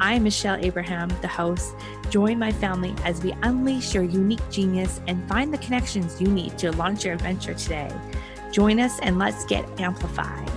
I'm 0.00 0.24
Michelle 0.24 0.56
Abraham, 0.56 1.08
the 1.20 1.28
host. 1.28 1.74
Join 2.10 2.38
my 2.38 2.52
family 2.52 2.94
as 3.04 3.22
we 3.22 3.32
unleash 3.42 3.94
your 3.94 4.04
unique 4.04 4.42
genius 4.50 5.00
and 5.06 5.26
find 5.28 5.52
the 5.52 5.58
connections 5.58 6.20
you 6.20 6.28
need 6.28 6.58
to 6.58 6.72
launch 6.72 7.04
your 7.04 7.14
adventure 7.14 7.54
today. 7.54 7.90
Join 8.50 8.80
us 8.80 8.98
and 9.00 9.18
let's 9.18 9.44
get 9.44 9.68
amplified. 9.80 10.50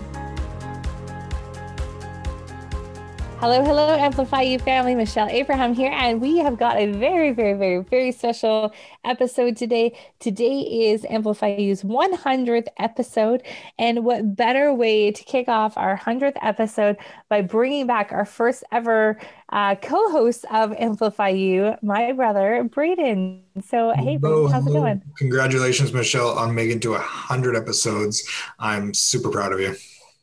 Hello, 3.45 3.63
hello, 3.63 3.95
Amplifyou 3.95 4.59
family. 4.59 4.95
Michelle 4.95 5.29
Abraham 5.29 5.75
here, 5.75 5.91
and 5.93 6.19
we 6.19 6.39
have 6.39 6.57
got 6.57 6.77
a 6.77 6.91
very, 6.91 7.31
very, 7.31 7.53
very, 7.53 7.77
very 7.83 8.11
special 8.11 8.73
episode 9.03 9.55
today. 9.55 9.95
Today 10.19 10.61
is 10.61 11.03
Amplifyou's 11.03 11.83
100th 11.83 12.65
episode, 12.79 13.43
and 13.77 14.03
what 14.03 14.35
better 14.35 14.73
way 14.73 15.11
to 15.11 15.23
kick 15.23 15.47
off 15.47 15.77
our 15.77 15.95
100th 15.95 16.37
episode 16.41 16.97
by 17.29 17.43
bringing 17.43 17.85
back 17.85 18.11
our 18.11 18.25
first 18.25 18.63
ever 18.71 19.19
uh, 19.49 19.75
co-host 19.75 20.45
of 20.45 20.71
Amplifyou, 20.71 21.77
my 21.83 22.13
brother 22.13 22.63
Braden. 22.63 23.43
So, 23.63 23.93
hey, 23.95 24.17
Braden, 24.17 24.49
how's 24.49 24.65
it 24.65 24.73
going? 24.73 25.03
Congratulations, 25.19 25.93
Michelle, 25.93 26.29
on 26.29 26.55
making 26.55 26.79
to 26.79 26.93
100 26.93 27.55
episodes. 27.55 28.27
I'm 28.57 28.95
super 28.95 29.29
proud 29.29 29.53
of 29.53 29.59
you. 29.59 29.75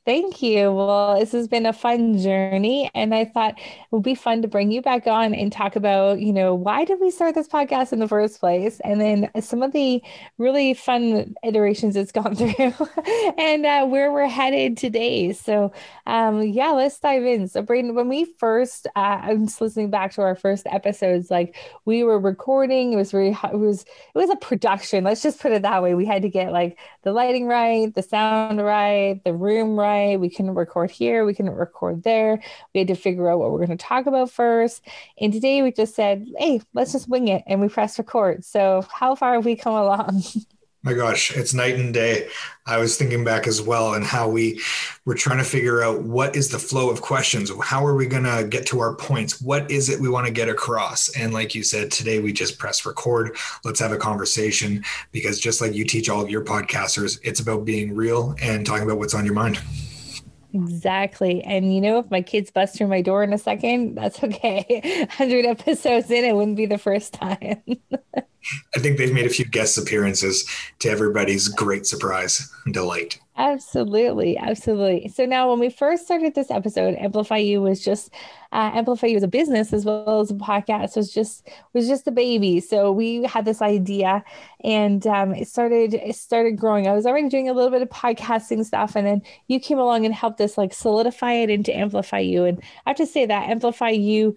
Thank 0.05 0.43
you. 0.43 0.73
Well, 0.73 1.21
this 1.21 1.31
has 1.31 1.47
been 1.47 1.65
a 1.65 1.73
fun 1.73 2.19
journey, 2.19 2.91
and 2.93 3.15
I 3.15 3.25
thought 3.25 3.57
it 3.57 3.65
would 3.93 4.03
be 4.03 4.17
fun 4.17 4.43
to 4.43 4.49
bring 4.49 4.73
you 4.73 4.83
back 4.83 5.07
on 5.07 5.33
and 5.33 5.53
talk 5.53 5.77
about, 5.77 6.19
you 6.19 6.33
know, 6.33 6.57
why 6.57 6.85
did 6.85 6.99
we 6.99 7.13
start 7.13 7.37
this 7.37 7.47
podcast 7.47 7.93
in 7.93 8.01
the 8.01 8.09
first 8.09 8.41
place, 8.41 8.81
and 8.81 9.01
then 9.01 9.31
some 9.41 9.63
of 9.63 9.71
the 9.71 10.03
really 10.39 10.75
fun 10.75 11.37
iterations 11.45 11.95
it's 11.95 12.11
gone 12.21 12.35
through, 12.35 12.75
and 13.39 13.65
uh, 13.65 13.87
where 13.87 14.11
we're 14.11 14.27
headed 14.27 14.77
today. 14.77 15.33
So, 15.33 15.73
um, 16.09 16.43
yeah, 16.43 16.71
let's 16.71 16.99
dive 16.99 17.23
in. 17.25 17.47
So, 17.47 17.63
Braden, 17.63 17.95
when 17.95 18.09
we 18.09 18.25
first, 18.25 18.89
uh, 18.97 19.21
I'm 19.23 19.47
just 19.47 19.61
listening 19.61 19.91
back 19.91 20.15
to 20.15 20.23
our 20.23 20.35
first 20.35 20.67
episodes, 20.67 21.31
like 21.31 21.55
we 21.85 22.03
were 22.03 22.19
recording. 22.19 22.93
It 22.93 22.97
was 22.97 23.13
very, 23.13 23.39
it 23.53 23.57
was, 23.59 23.83
it 23.83 24.19
was 24.19 24.31
a 24.31 24.37
production. 24.37 25.05
Let's 25.05 25.23
just 25.23 25.39
put 25.39 25.53
it 25.53 25.63
that 25.63 25.81
way. 25.81 25.95
We 25.95 26.07
had 26.07 26.23
to 26.23 26.29
get 26.29 26.51
like 26.51 26.77
the 27.05 27.13
lighting 27.13 27.47
right, 27.47 27.95
the 27.95 28.03
sound 28.03 28.61
right, 28.61 29.23
the 29.25 29.33
room 29.33 29.79
right 29.79 29.92
we 30.19 30.31
couldn't 30.31 30.55
record 30.55 30.91
here. 30.91 31.25
We 31.25 31.35
couldn't 31.35 31.55
record 31.55 32.03
there. 32.03 32.43
We 32.75 32.81
had 32.81 32.89
to 32.89 32.95
figure 32.95 33.31
out 33.31 33.39
what 33.39 33.51
we're 33.51 33.65
going 33.65 33.77
to 33.77 33.85
talk 33.85 34.07
about 34.07 34.31
first. 34.31 34.87
And 35.21 35.33
today 35.33 35.63
we 35.63 35.73
just 35.73 35.95
said, 35.95 36.27
hey, 36.39 36.61
let's 36.75 36.93
just 36.93 37.09
wing 37.09 37.29
it. 37.29 37.43
And 37.47 37.61
we 37.61 37.69
pressed 37.69 37.99
record. 37.99 38.45
So, 38.45 38.87
how 38.93 39.15
far 39.15 39.35
have 39.35 39.45
we 39.45 39.57
come 39.57 39.75
along? 39.75 40.23
My 40.85 40.95
gosh, 40.95 41.37
it's 41.37 41.55
night 41.55 41.77
and 41.77 41.95
day. 41.95 42.29
I 42.67 42.79
was 42.79 42.97
thinking 42.97 43.23
back 43.23 43.47
as 43.47 43.63
well 43.63 43.95
and 43.95 44.05
how 44.05 44.29
we 44.29 44.61
were 45.05 45.15
trying 45.15 45.39
to 45.39 45.45
figure 45.45 45.81
out 45.81 46.03
what 46.03 46.35
is 46.35 46.49
the 46.49 46.59
flow 46.59 46.91
of 46.91 47.03
questions? 47.03 47.53
How 47.63 47.87
are 47.87 47.95
we 47.95 48.07
going 48.07 48.25
to 48.25 48.45
get 48.49 48.67
to 48.67 48.81
our 48.81 48.97
points? 48.97 49.41
What 49.41 49.71
is 49.71 49.89
it 49.89 50.01
we 50.01 50.09
want 50.09 50.27
to 50.27 50.33
get 50.33 50.49
across? 50.49 51.09
And 51.17 51.33
like 51.33 51.55
you 51.55 51.63
said, 51.63 51.93
today 51.93 52.19
we 52.19 52.33
just 52.33 52.59
press 52.59 52.85
record. 52.85 53.37
Let's 53.65 53.79
have 53.79 53.93
a 53.93 53.97
conversation 53.97 54.85
because 55.13 55.39
just 55.39 55.61
like 55.61 55.73
you 55.73 55.85
teach 55.85 56.09
all 56.09 56.21
of 56.21 56.31
your 56.31 56.45
podcasters, 56.45 57.21
it's 57.23 57.39
about 57.39 57.65
being 57.65 57.95
real 57.95 58.35
and 58.43 58.67
talking 58.67 58.85
about 58.85 58.99
what's 58.99 59.15
on 59.15 59.25
your 59.25 59.35
mind. 59.35 59.61
Exactly. 60.53 61.43
And 61.45 61.75
you 61.75 61.81
know, 61.81 62.01
if 62.01 62.11
my 62.11 62.23
kids 62.23 62.51
bust 62.51 62.77
through 62.77 62.89
my 62.89 63.01
door 63.01 63.23
in 63.23 63.33
a 63.33 63.39
second, 63.39 63.95
that's 63.95 64.23
okay. 64.23 64.65
100 65.19 65.47
episodes 65.47 66.11
in, 66.11 66.25
it 66.25 66.35
wouldn't 66.35 66.57
be 66.57 66.67
the 66.67 66.79
first 66.79 67.15
time. 67.15 67.63
I 68.75 68.81
think 68.81 68.99
they've 68.99 69.13
made 69.13 69.27
a 69.27 69.31
few 69.31 69.45
guest 69.45 69.79
appearances 69.79 70.49
to 70.81 70.91
everybody's 70.91 71.49
great 71.49 71.87
surprise 71.87 72.53
and 72.65 72.75
delight. 72.75 73.19
Absolutely, 73.35 74.37
absolutely. 74.37 75.09
So 75.09 75.25
now, 75.25 75.49
when 75.49 75.59
we 75.59 75.71
first 75.71 76.05
started 76.05 76.35
this 76.35 76.51
episode, 76.51 76.97
Amplifyou 76.99 77.63
was 77.63 77.83
just 77.83 78.11
uh, 78.53 78.71
Amplifyou 78.73 79.17
as 79.17 79.23
a 79.23 79.29
business 79.29 79.73
as 79.73 79.87
well 79.87 80.21
as 80.21 80.31
a 80.31 80.35
podcast 80.35 80.91
It 80.91 80.97
was 80.97 81.15
just 81.15 81.49
was 81.73 81.89
just 81.89 82.07
a 82.07 82.11
baby. 82.11 82.61
So 82.61 82.93
we 82.93 83.23
had 83.23 83.47
this 83.47 83.63
idea, 83.63 84.23
and 84.63 85.07
um, 85.07 85.35
it 85.35 85.49
started 85.49 85.95
it 85.95 86.15
started 86.15 86.59
growing. 86.59 86.87
I 86.87 86.93
was 86.93 87.07
already 87.07 87.31
doing 87.31 87.49
a 87.49 87.55
little 87.55 87.71
bit 87.71 87.81
of 87.81 87.89
podcasting 87.89 88.67
stuff, 88.67 88.95
and 88.97 89.07
then 89.07 89.23
you 89.49 89.59
came 89.59 89.79
along 89.79 90.05
and 90.05 90.15
helped 90.15 90.41
us 90.43 90.59
like 90.59 90.75
solidify 90.75 91.33
it 91.33 91.49
into 91.49 91.73
Amplifyou. 91.73 92.47
And 92.47 92.63
I 92.85 92.91
have 92.91 92.97
to 92.99 93.07
say 93.07 93.25
that 93.25 93.49
Amplifyou 93.49 94.37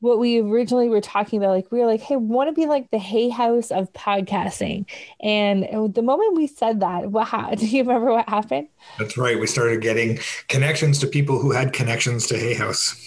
what 0.00 0.18
we 0.18 0.40
originally 0.40 0.88
were 0.88 1.00
talking 1.00 1.38
about. 1.38 1.52
Like 1.52 1.72
we 1.72 1.78
were 1.78 1.86
like, 1.86 2.00
hey, 2.00 2.16
want 2.16 2.48
to 2.48 2.52
be 2.52 2.66
like 2.66 2.90
the 2.90 2.98
Hay 2.98 3.30
House 3.30 3.70
of 3.70 3.92
podcasting. 3.92 4.86
And 5.20 5.94
the 5.94 6.02
moment 6.02 6.36
we 6.36 6.46
said 6.46 6.80
that, 6.80 7.10
what 7.10 7.58
do 7.58 7.66
you 7.66 7.82
remember 7.82 8.12
what 8.12 8.28
happened? 8.28 8.68
That's 8.98 9.16
right. 9.16 9.38
We 9.38 9.46
started 9.46 9.80
getting 9.80 10.18
connections 10.48 10.98
to 11.00 11.06
people 11.06 11.38
who 11.38 11.52
had 11.52 11.72
connections 11.72 12.26
to 12.28 12.38
Hay 12.38 12.54
House. 12.54 13.00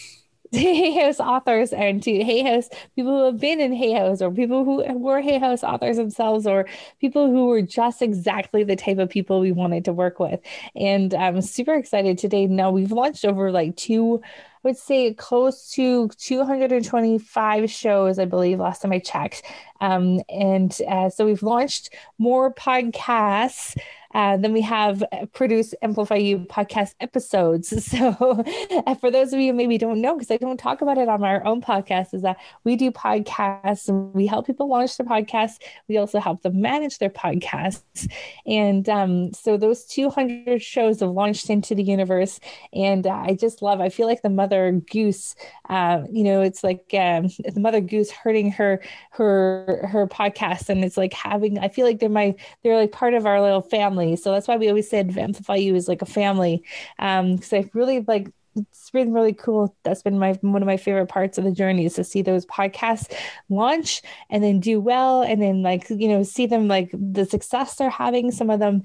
Hay 0.52 0.98
House 0.98 1.20
authors 1.20 1.74
and 1.74 2.02
to 2.03 2.24
Hay 2.24 2.42
House 2.42 2.70
people 2.96 3.18
who 3.18 3.25
have 3.25 3.40
been 3.40 3.59
in 3.59 3.74
Hay 3.74 3.92
House 3.92 4.22
or 4.22 4.31
people 4.31 4.64
who 4.64 4.81
were 4.98 5.19
Hay 5.19 5.40
House 5.40 5.62
authors 5.62 5.98
themselves 5.98 6.48
or 6.48 6.66
people 7.02 7.30
who 7.30 7.48
were 7.48 7.62
just 7.62 8.02
exactly 8.02 8.64
the 8.64 8.78
type 8.78 8.98
of 8.98 9.09
people 9.09 9.42
we 9.42 9.52
wanted 9.52 9.84
to 9.86 9.94
work 9.94 10.19
with. 10.19 10.40
And 10.74 11.14
I'm 11.14 11.42
super 11.42 11.74
excited 11.74 12.18
today. 12.18 12.48
Now 12.48 12.72
we've 12.72 12.94
launched 12.94 13.25
over 13.25 13.52
like 13.52 13.75
two 13.75 14.22
would 14.67 14.78
say 14.78 15.13
close 15.13 15.72
to 15.72 16.09
225 16.09 17.72
shows, 17.72 18.19
I 18.19 18.25
believe, 18.25 18.59
last 18.59 18.81
time 18.81 18.91
I 18.91 19.00
checked. 19.00 19.44
Um, 19.79 20.22
and 20.28 20.78
uh, 20.88 21.09
so 21.09 21.25
we've 21.25 21.41
launched 21.41 21.95
more 22.17 22.53
podcasts 22.53 23.77
uh, 24.13 24.38
then 24.38 24.53
we 24.53 24.62
have 24.62 25.03
uh, 25.12 25.25
produce 25.34 25.73
Amplifyou 25.84 26.47
podcast 26.47 26.95
episodes. 27.00 27.73
So 27.97 28.44
uh, 28.85 28.95
for 28.95 29.09
those 29.09 29.34
of 29.34 29.40
you 29.40 29.53
maybe 29.53 29.78
don't 29.78 30.01
know, 30.01 30.16
because 30.16 30.29
I 30.29 30.38
don't 30.38 30.59
talk 30.59 30.81
about 30.81 30.97
it 30.97 31.07
on 31.07 31.23
our 31.23 31.44
own 31.45 31.62
podcast, 31.62 32.13
is 32.13 32.22
that 32.22 32.38
we 32.63 32.75
do 32.75 32.91
podcasts 32.91 33.88
and 33.88 34.13
we 34.13 34.28
help 34.28 34.45
people 34.45 34.68
launch 34.68 34.97
their 34.97 35.06
podcasts. 35.06 35.57
We 35.88 35.97
also 35.97 36.19
help 36.19 36.41
them 36.41 36.62
manage 36.62 37.00
their 37.00 37.09
podcasts. 37.09 38.12
And 38.45 38.88
um, 38.90 39.34
so 39.34 39.57
those 39.57 39.85
200 39.85 40.62
shows 40.62 41.00
have 41.00 41.09
launched 41.09 41.50
into 41.50 41.75
the 41.75 41.84
universe. 41.84 42.39
And 42.74 43.07
uh, 43.07 43.24
I 43.25 43.38
just 43.39 43.62
love, 43.62 43.79
I 43.79 43.89
feel 43.89 44.06
like 44.06 44.22
the 44.22 44.29
mother 44.29 44.72
goose, 44.91 45.35
uh, 45.69 46.03
you 46.12 46.24
know, 46.24 46.41
it's 46.41 46.63
like 46.63 46.94
um, 46.94 47.29
the 47.45 47.59
mother 47.59 47.81
goose 47.81 48.12
hurting 48.12 48.51
her, 48.51 48.81
her, 49.12 49.88
her 49.89 50.07
podcast. 50.07 50.69
And 50.69 50.84
it's 50.84 50.97
like 50.97 51.13
having, 51.13 51.57
I 51.57 51.69
feel 51.69 51.85
like 51.85 52.00
they're 52.00 52.09
my, 52.09 52.35
they're 52.63 52.78
like 52.78 52.91
part 52.91 53.13
of 53.13 53.25
our 53.25 53.41
little 53.41 53.62
family 53.62 53.97
family. 53.97 54.16
So 54.16 54.31
that's 54.31 54.47
why 54.47 54.58
we 54.58 54.69
always 54.69 54.90
said 54.90 55.09
Amplifyou 55.09 55.75
is 55.75 55.88
like 55.88 56.02
a 56.02 56.06
family. 56.06 56.63
Um, 57.00 57.35
because 57.35 57.53
I 57.53 57.69
really 57.74 58.02
like 58.08 58.30
it's 58.57 58.90
been 58.91 59.13
really 59.13 59.34
cool. 59.34 59.75
That's 59.84 60.01
been 60.01 60.18
my 60.19 60.34
one 60.41 60.62
of 60.62 60.66
my 60.66 60.78
favorite 60.78 61.07
parts 61.07 61.38
of 61.38 61.44
the 61.44 61.51
journey 61.51 61.85
is 61.85 61.95
to 61.95 62.03
see 62.03 62.22
those 62.22 62.45
podcasts 62.45 63.13
launch 63.50 64.01
and 64.29 64.44
then 64.44 64.59
do 64.59 64.79
well, 64.79 65.22
and 65.22 65.41
then 65.41 65.62
like 65.62 65.90
you 65.90 66.07
know 66.07 66.23
see 66.23 66.45
them 66.45 66.68
like 66.68 66.90
the 66.94 67.25
success 67.25 67.75
they're 67.75 67.90
having. 67.90 68.31
Some 68.31 68.50
of 68.50 68.59
them 68.59 68.84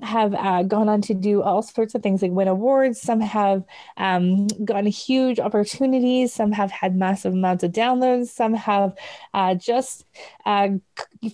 have 0.00 0.34
uh, 0.34 0.62
gone 0.62 0.88
on 0.88 1.02
to 1.02 1.14
do 1.14 1.42
all 1.42 1.62
sorts 1.62 1.94
of 1.94 2.02
things 2.02 2.22
like 2.22 2.32
win 2.32 2.48
awards. 2.48 3.00
Some 3.00 3.20
have 3.20 3.64
um, 3.96 4.46
gotten 4.64 4.86
huge 4.86 5.38
opportunities. 5.38 6.32
Some 6.32 6.52
have 6.52 6.70
had 6.70 6.96
massive 6.96 7.32
amounts 7.32 7.64
of 7.64 7.72
downloads. 7.72 8.28
Some 8.28 8.54
have 8.54 8.94
uh, 9.34 9.54
just 9.54 10.04
uh, 10.46 10.68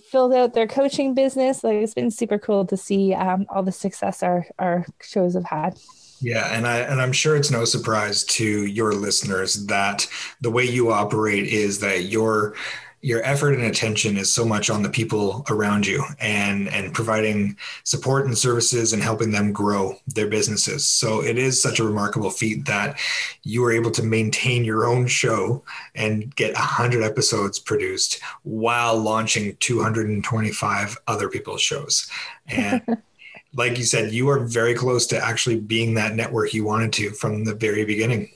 filled 0.09 0.33
out 0.33 0.53
their 0.53 0.67
coaching 0.67 1.13
business. 1.13 1.63
Like 1.63 1.75
it's 1.75 1.93
been 1.93 2.11
super 2.11 2.37
cool 2.37 2.65
to 2.65 2.77
see 2.77 3.13
um, 3.13 3.45
all 3.49 3.63
the 3.63 3.71
success 3.71 4.23
our 4.23 4.45
our 4.59 4.85
shows 5.01 5.33
have 5.35 5.45
had. 5.45 5.77
Yeah, 6.19 6.47
and 6.55 6.65
I 6.65 6.79
and 6.79 7.01
I'm 7.01 7.11
sure 7.11 7.35
it's 7.35 7.51
no 7.51 7.65
surprise 7.65 8.23
to 8.25 8.65
your 8.65 8.93
listeners 8.93 9.65
that 9.67 10.07
the 10.41 10.49
way 10.49 10.63
you 10.63 10.91
operate 10.91 11.45
is 11.45 11.79
that 11.79 12.03
your 12.05 12.55
your 13.01 13.23
effort 13.23 13.53
and 13.53 13.63
attention 13.63 14.17
is 14.17 14.33
so 14.33 14.43
much 14.43 14.71
on 14.71 14.81
the 14.81 14.89
people 14.89 15.45
around 15.51 15.85
you 15.85 16.03
and 16.19 16.67
and 16.69 16.93
providing 16.95 17.55
support 17.83 18.25
and 18.25 18.35
services 18.35 18.91
and 18.91 19.03
helping 19.03 19.31
them 19.31 19.53
grow 19.53 19.95
their 20.07 20.27
businesses. 20.27 20.87
So 20.87 21.23
it 21.23 21.37
is 21.37 21.61
such 21.61 21.79
a 21.79 21.83
remarkable 21.83 22.31
feat 22.31 22.65
that 22.65 22.99
you 23.43 23.61
were 23.61 23.71
able 23.71 23.91
to 23.91 24.03
maintain 24.03 24.65
your 24.65 24.85
own 24.85 25.05
show 25.05 25.63
and 25.93 26.35
get 26.35 26.53
100 26.53 27.03
episodes 27.03 27.59
produced 27.59 28.19
while 28.41 28.97
launching 28.97 29.55
225 29.59 30.97
other 31.05 31.29
people's 31.29 31.61
shows. 31.61 32.09
And 32.47 32.81
like 33.53 33.77
you 33.77 33.83
said, 33.83 34.11
you 34.11 34.29
are 34.29 34.39
very 34.39 34.73
close 34.73 35.05
to 35.07 35.23
actually 35.23 35.59
being 35.59 35.93
that 35.95 36.15
network 36.15 36.53
you 36.53 36.63
wanted 36.63 36.93
to 36.93 37.11
from 37.11 37.45
the 37.45 37.55
very 37.55 37.85
beginning. 37.85 38.29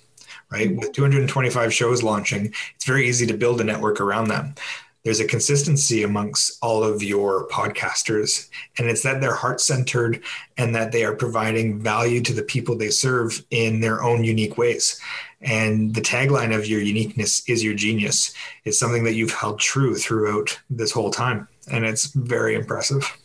right? 0.52 0.70
Mm-hmm. 0.70 0.80
With 0.80 0.94
225 0.94 1.74
shows 1.74 2.04
launching, 2.04 2.54
it's 2.76 2.86
very 2.86 3.08
easy 3.08 3.26
to 3.28 3.38
build 3.38 3.62
a 3.62 3.64
network 3.64 4.00
around 4.00 4.28
them. 4.28 4.56
There's 5.04 5.20
a 5.20 5.26
consistency 5.26 6.04
amongst 6.04 6.60
all 6.62 6.84
of 6.84 7.02
your 7.02 7.48
podcasters, 7.48 8.50
and 8.78 8.88
it's 8.88 9.02
that 9.02 9.20
they're 9.20 9.34
heart 9.34 9.60
centered 9.60 10.24
and 10.58 10.76
that 10.76 10.92
they 10.92 11.04
are 11.04 11.16
providing 11.16 11.80
value 11.80 12.22
to 12.22 12.34
the 12.34 12.44
people 12.44 12.78
they 12.78 12.92
serve 12.92 13.44
in 13.50 13.80
their 13.80 14.04
own 14.04 14.24
unique 14.24 14.60
ways. 14.60 15.02
And 15.42 15.96
the 15.96 16.02
tagline 16.02 16.56
of 16.56 16.68
your 16.68 16.82
uniqueness 16.82 17.42
is 17.50 17.64
your 17.64 17.74
genius 17.74 18.32
is 18.64 18.78
something 18.78 19.04
that 19.06 19.16
you've 19.16 19.34
held 19.34 19.60
true 19.60 19.96
throughout 19.96 20.60
this 20.70 20.92
whole 20.92 21.10
time. 21.10 21.48
And 21.72 21.84
it's 21.84 22.06
very 22.14 22.54
impressive. 22.54 23.18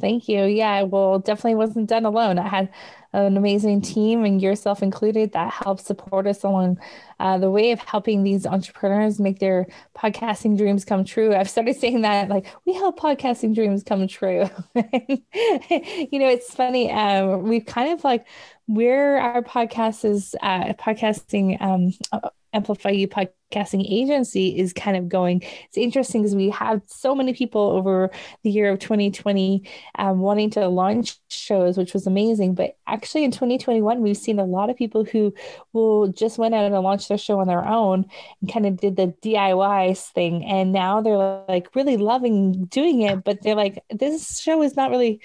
Thank 0.00 0.28
you. 0.28 0.44
Yeah, 0.44 0.82
well, 0.82 1.18
definitely 1.18 1.56
wasn't 1.56 1.88
done 1.88 2.06
alone. 2.06 2.38
I 2.38 2.48
had 2.48 2.70
an 3.12 3.36
amazing 3.36 3.82
team, 3.82 4.24
and 4.24 4.40
yourself 4.40 4.82
included, 4.82 5.32
that 5.32 5.52
helped 5.52 5.84
support 5.84 6.26
us 6.26 6.42
along 6.44 6.78
uh, 7.20 7.36
the 7.36 7.50
way 7.50 7.72
of 7.72 7.80
helping 7.80 8.22
these 8.22 8.46
entrepreneurs 8.46 9.20
make 9.20 9.38
their 9.38 9.66
podcasting 9.94 10.56
dreams 10.56 10.86
come 10.86 11.04
true. 11.04 11.34
I've 11.34 11.50
started 11.50 11.76
saying 11.76 12.00
that, 12.02 12.30
like, 12.30 12.46
we 12.64 12.72
help 12.72 12.98
podcasting 12.98 13.54
dreams 13.54 13.82
come 13.82 14.08
true. 14.08 14.48
you 14.74 16.18
know, 16.18 16.28
it's 16.28 16.54
funny. 16.54 16.90
Um, 16.90 17.42
we've 17.42 17.66
kind 17.66 17.92
of 17.92 18.02
like 18.02 18.26
where 18.66 19.18
our 19.20 19.42
podcast 19.42 20.06
is 20.06 20.34
uh, 20.40 20.72
podcasting 20.74 21.60
um, 21.60 21.92
Amplifyou 22.54 23.08
podcasting 23.08 23.84
agency 23.88 24.58
is 24.58 24.72
kind 24.72 24.96
of 24.96 25.08
going. 25.08 25.42
It's 25.64 25.76
interesting 25.76 26.22
because 26.22 26.34
we 26.34 26.50
had 26.50 26.82
so 26.88 27.14
many 27.14 27.32
people 27.32 27.60
over 27.60 28.10
the 28.42 28.50
year 28.50 28.70
of 28.70 28.78
2020 28.78 29.68
um, 29.98 30.20
wanting 30.20 30.50
to 30.50 30.68
launch 30.68 31.18
shows, 31.28 31.76
which 31.76 31.94
was 31.94 32.06
amazing. 32.06 32.54
But 32.54 32.76
actually, 32.86 33.24
in 33.24 33.30
2021, 33.30 34.02
we've 34.02 34.16
seen 34.16 34.38
a 34.38 34.44
lot 34.44 34.70
of 34.70 34.76
people 34.76 35.04
who 35.04 35.34
will 35.72 36.08
just 36.08 36.38
went 36.38 36.54
out 36.54 36.64
and 36.64 36.74
launched 36.82 37.08
their 37.08 37.18
show 37.18 37.40
on 37.40 37.46
their 37.46 37.66
own 37.66 38.06
and 38.40 38.52
kind 38.52 38.66
of 38.66 38.76
did 38.76 38.96
the 38.96 39.14
DIY 39.22 39.98
thing. 40.12 40.44
And 40.44 40.72
now 40.72 41.00
they're 41.00 41.44
like 41.48 41.74
really 41.74 41.96
loving 41.96 42.66
doing 42.66 43.02
it, 43.02 43.24
but 43.24 43.42
they're 43.42 43.54
like, 43.54 43.82
this 43.90 44.40
show 44.40 44.62
is 44.62 44.76
not 44.76 44.90
really 44.90 45.20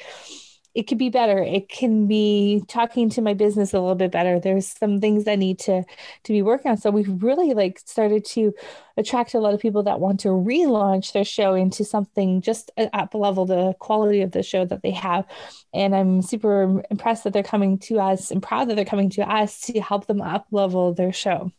it 0.78 0.86
could 0.86 1.00
be 1.00 1.10
better. 1.10 1.42
It 1.42 1.70
can 1.70 2.06
be 2.06 2.64
talking 2.68 3.10
to 3.10 3.22
my 3.24 3.34
business 3.34 3.74
a 3.74 3.80
little 3.80 3.96
bit 3.96 4.12
better. 4.12 4.40
There's 4.40 4.68
some 4.68 5.02
things 5.02 5.24
that 5.24 5.40
need 5.40 5.58
to 5.62 5.82
to 5.82 6.32
be 6.32 6.44
working 6.44 6.70
on. 6.70 6.78
So 6.78 6.92
we've 6.92 7.24
really 7.24 7.56
like 7.56 7.80
started 7.80 8.24
to 8.26 8.54
attract 8.96 9.34
a 9.34 9.40
lot 9.40 9.56
of 9.56 9.60
people 9.60 9.82
that 9.84 10.00
want 10.00 10.20
to 10.20 10.28
relaunch 10.28 11.14
their 11.14 11.26
show 11.26 11.56
into 11.56 11.84
something 11.84 12.42
just 12.42 12.70
uh, 12.78 12.90
up 12.94 13.16
level 13.16 13.48
the 13.48 13.74
quality 13.80 14.22
of 14.22 14.34
the 14.34 14.44
show 14.44 14.66
that 14.66 14.84
they 14.84 14.92
have. 14.92 15.26
And 15.74 15.96
i'm 15.96 16.22
super 16.22 16.84
impressed 16.92 17.24
that 17.24 17.34
they're 17.34 17.42
coming 17.42 17.80
to 17.80 18.00
us 18.00 18.30
and 18.30 18.44
proud 18.44 18.70
that 18.70 18.76
they're 18.76 18.86
coming 18.86 19.10
to 19.12 19.24
us 19.24 19.62
to 19.62 19.82
help 19.82 20.06
them 20.06 20.22
up 20.22 20.46
level 20.52 20.94
their 20.94 21.12
show. 21.12 21.52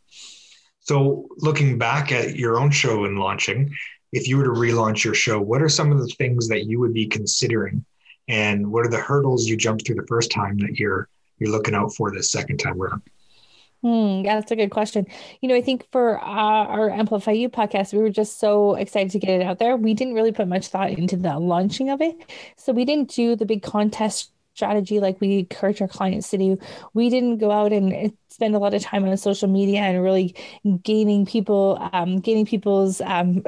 So 0.78 1.26
looking 1.38 1.76
back 1.76 2.12
at 2.12 2.36
your 2.36 2.60
own 2.60 2.70
show 2.70 3.04
and 3.04 3.18
launching 3.18 3.74
if 4.12 4.28
you 4.28 4.36
were 4.38 4.44
to 4.44 4.50
relaunch 4.50 5.02
your 5.02 5.14
show 5.14 5.40
what 5.40 5.60
are 5.60 5.68
some 5.68 5.90
of 5.90 5.98
the 5.98 6.06
things 6.06 6.48
that 6.48 6.66
you 6.66 6.78
would 6.78 6.94
be 6.94 7.06
considering 7.06 7.84
and 8.28 8.70
what 8.70 8.86
are 8.86 8.90
the 8.90 9.00
hurdles 9.00 9.46
you 9.46 9.56
jumped 9.56 9.86
through 9.86 9.96
the 9.96 10.06
first 10.06 10.30
time 10.30 10.58
that 10.58 10.78
you're 10.78 11.08
you're 11.38 11.50
looking 11.50 11.74
out 11.74 11.94
for 11.94 12.10
this 12.10 12.30
second 12.30 12.58
time 12.58 12.80
around 12.80 13.02
Hmm, 13.82 14.22
yeah, 14.24 14.34
that's 14.34 14.50
a 14.50 14.56
good 14.56 14.70
question. 14.70 15.06
You 15.40 15.48
know, 15.48 15.54
I 15.54 15.62
think 15.62 15.86
for 15.92 16.18
uh, 16.18 16.24
our 16.24 16.90
Amplifyou 16.90 17.48
podcast, 17.48 17.92
we 17.92 18.00
were 18.00 18.10
just 18.10 18.40
so 18.40 18.74
excited 18.74 19.12
to 19.12 19.20
get 19.20 19.40
it 19.40 19.42
out 19.44 19.60
there. 19.60 19.76
We 19.76 19.94
didn't 19.94 20.14
really 20.14 20.32
put 20.32 20.48
much 20.48 20.66
thought 20.66 20.90
into 20.90 21.16
the 21.16 21.38
launching 21.38 21.88
of 21.88 22.00
it. 22.00 22.16
So 22.56 22.72
we 22.72 22.84
didn't 22.84 23.10
do 23.10 23.36
the 23.36 23.46
big 23.46 23.62
contest 23.62 24.32
strategy 24.54 24.98
like 24.98 25.20
we 25.20 25.38
encourage 25.38 25.80
our 25.80 25.86
clients 25.86 26.30
to 26.30 26.38
do. 26.38 26.58
We 26.92 27.08
didn't 27.08 27.38
go 27.38 27.52
out 27.52 27.72
and 27.72 28.12
spend 28.28 28.56
a 28.56 28.58
lot 28.58 28.74
of 28.74 28.82
time 28.82 29.04
on 29.04 29.16
social 29.16 29.48
media 29.48 29.80
and 29.82 30.02
really 30.02 30.34
gaining 30.82 31.24
people, 31.24 31.78
um, 31.92 32.18
gaining 32.18 32.46
people's 32.46 33.00
um, 33.02 33.44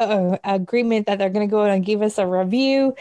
uh, 0.00 0.38
agreement 0.44 1.06
that 1.06 1.18
they're 1.18 1.28
going 1.28 1.46
to 1.46 1.50
go 1.50 1.64
out 1.64 1.70
and 1.70 1.84
give 1.84 2.00
us 2.00 2.16
a 2.16 2.26
review 2.26 2.94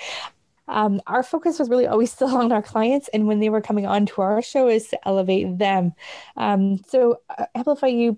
um, 0.67 1.01
our 1.07 1.23
focus 1.23 1.59
was 1.59 1.69
really 1.69 1.87
always 1.87 2.11
still 2.17 2.35
on 2.35 2.51
our 2.51 2.61
clients 2.61 3.09
and 3.13 3.27
when 3.27 3.39
they 3.39 3.49
were 3.49 3.61
coming 3.61 3.85
on 3.85 4.05
to 4.05 4.21
our 4.21 4.41
show 4.41 4.67
is 4.67 4.87
to 4.87 5.07
elevate 5.07 5.57
them 5.57 5.93
um, 6.35 6.77
so 6.87 7.21
uh, 7.37 7.45
amplify 7.55 7.87
you 7.87 8.15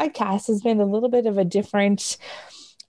podcast 0.00 0.46
has 0.46 0.62
been 0.62 0.80
a 0.80 0.86
little 0.86 1.08
bit 1.08 1.26
of 1.26 1.38
a 1.38 1.44
different 1.44 2.16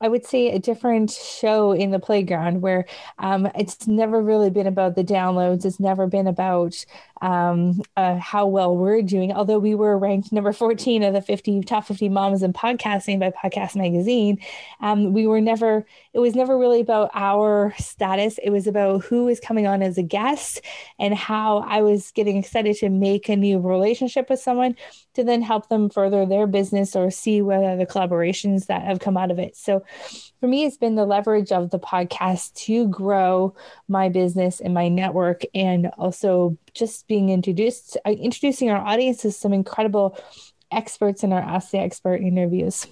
I 0.02 0.10
would 0.10 0.26
say 0.26 0.52
a 0.52 0.60
different 0.60 1.12
show 1.12 1.72
in 1.72 1.92
the 1.92 2.00
playground 2.00 2.62
where 2.62 2.86
um, 3.18 3.48
it's 3.56 3.88
never 3.88 4.22
really 4.22 4.50
been 4.50 4.68
about 4.68 4.96
the 4.96 5.06
downloads. 5.06 5.66
It's 5.66 5.80
never 5.80 6.06
been 6.06 6.28
about 6.28 6.86
um, 7.26 7.82
uh, 7.98 8.20
how 8.20 8.46
well 8.46 8.78
we're 8.78 9.02
doing. 9.02 9.32
Although 9.32 9.58
we 9.58 9.74
were 9.74 9.98
ranked 9.98 10.32
number 10.32 10.54
14 10.54 11.02
of 11.02 11.14
the 11.14 11.24
50 11.24 11.62
top 11.64 11.86
50 11.86 12.08
moms 12.08 12.44
in 12.44 12.54
podcasting 12.54 13.20
by 13.20 13.32
Podcast 13.32 13.76
Magazine, 13.76 14.40
um, 14.80 15.12
we 15.12 15.26
were 15.26 15.42
never, 15.42 15.88
it 16.14 16.20
was 16.20 16.36
never 16.36 16.56
really 16.56 16.82
about 16.82 17.10
our 17.16 17.74
status. 17.80 18.38
It 18.44 18.52
was 18.52 18.68
about 18.68 19.06
who 19.06 19.28
is 19.28 19.40
coming 19.40 19.66
on 19.66 19.82
as 19.82 19.98
a 19.98 20.04
guest 20.04 20.62
and 21.00 21.16
how 21.16 21.66
I 21.68 21.82
was 21.82 22.12
getting 22.12 22.38
excited 22.38 22.76
to 22.78 22.90
make 22.90 23.28
a 23.28 23.36
new 23.36 23.60
relationship 23.60 24.30
with 24.30 24.40
someone 24.40 24.76
to 25.16 25.24
then 25.24 25.42
help 25.42 25.68
them 25.70 25.90
further 25.90 26.28
their 26.28 26.46
business 26.46 26.96
or 26.96 27.10
see 27.10 27.42
are 27.42 27.76
the 27.76 27.88
collaborations 27.88 28.68
that 28.68 28.84
have 28.84 29.00
come 29.00 29.18
out 29.18 29.32
of 29.32 29.40
it. 29.40 29.58
So 29.58 29.84
for 30.40 30.48
me, 30.48 30.66
it's 30.66 30.78
been 30.78 30.94
the 30.94 31.06
leverage 31.08 31.52
of 31.52 31.72
the 31.72 31.80
podcast 31.80 32.54
to 32.66 32.88
grow 32.88 33.56
my 33.88 34.10
business 34.10 34.60
and 34.60 34.76
my 34.76 34.90
network 34.90 35.42
and 35.56 35.88
also 35.98 36.56
just 36.76 37.08
being 37.08 37.30
introduced, 37.30 37.98
uh, 38.06 38.12
introducing 38.12 38.70
our 38.70 38.78
audience 38.78 39.22
to 39.22 39.32
some 39.32 39.54
incredible 39.54 40.18
experts 40.72 41.24
in 41.24 41.34
our 41.34 41.42
Ask 41.42 41.72
the 41.72 41.80
Expert 41.80 42.22
interviews. 42.22 42.86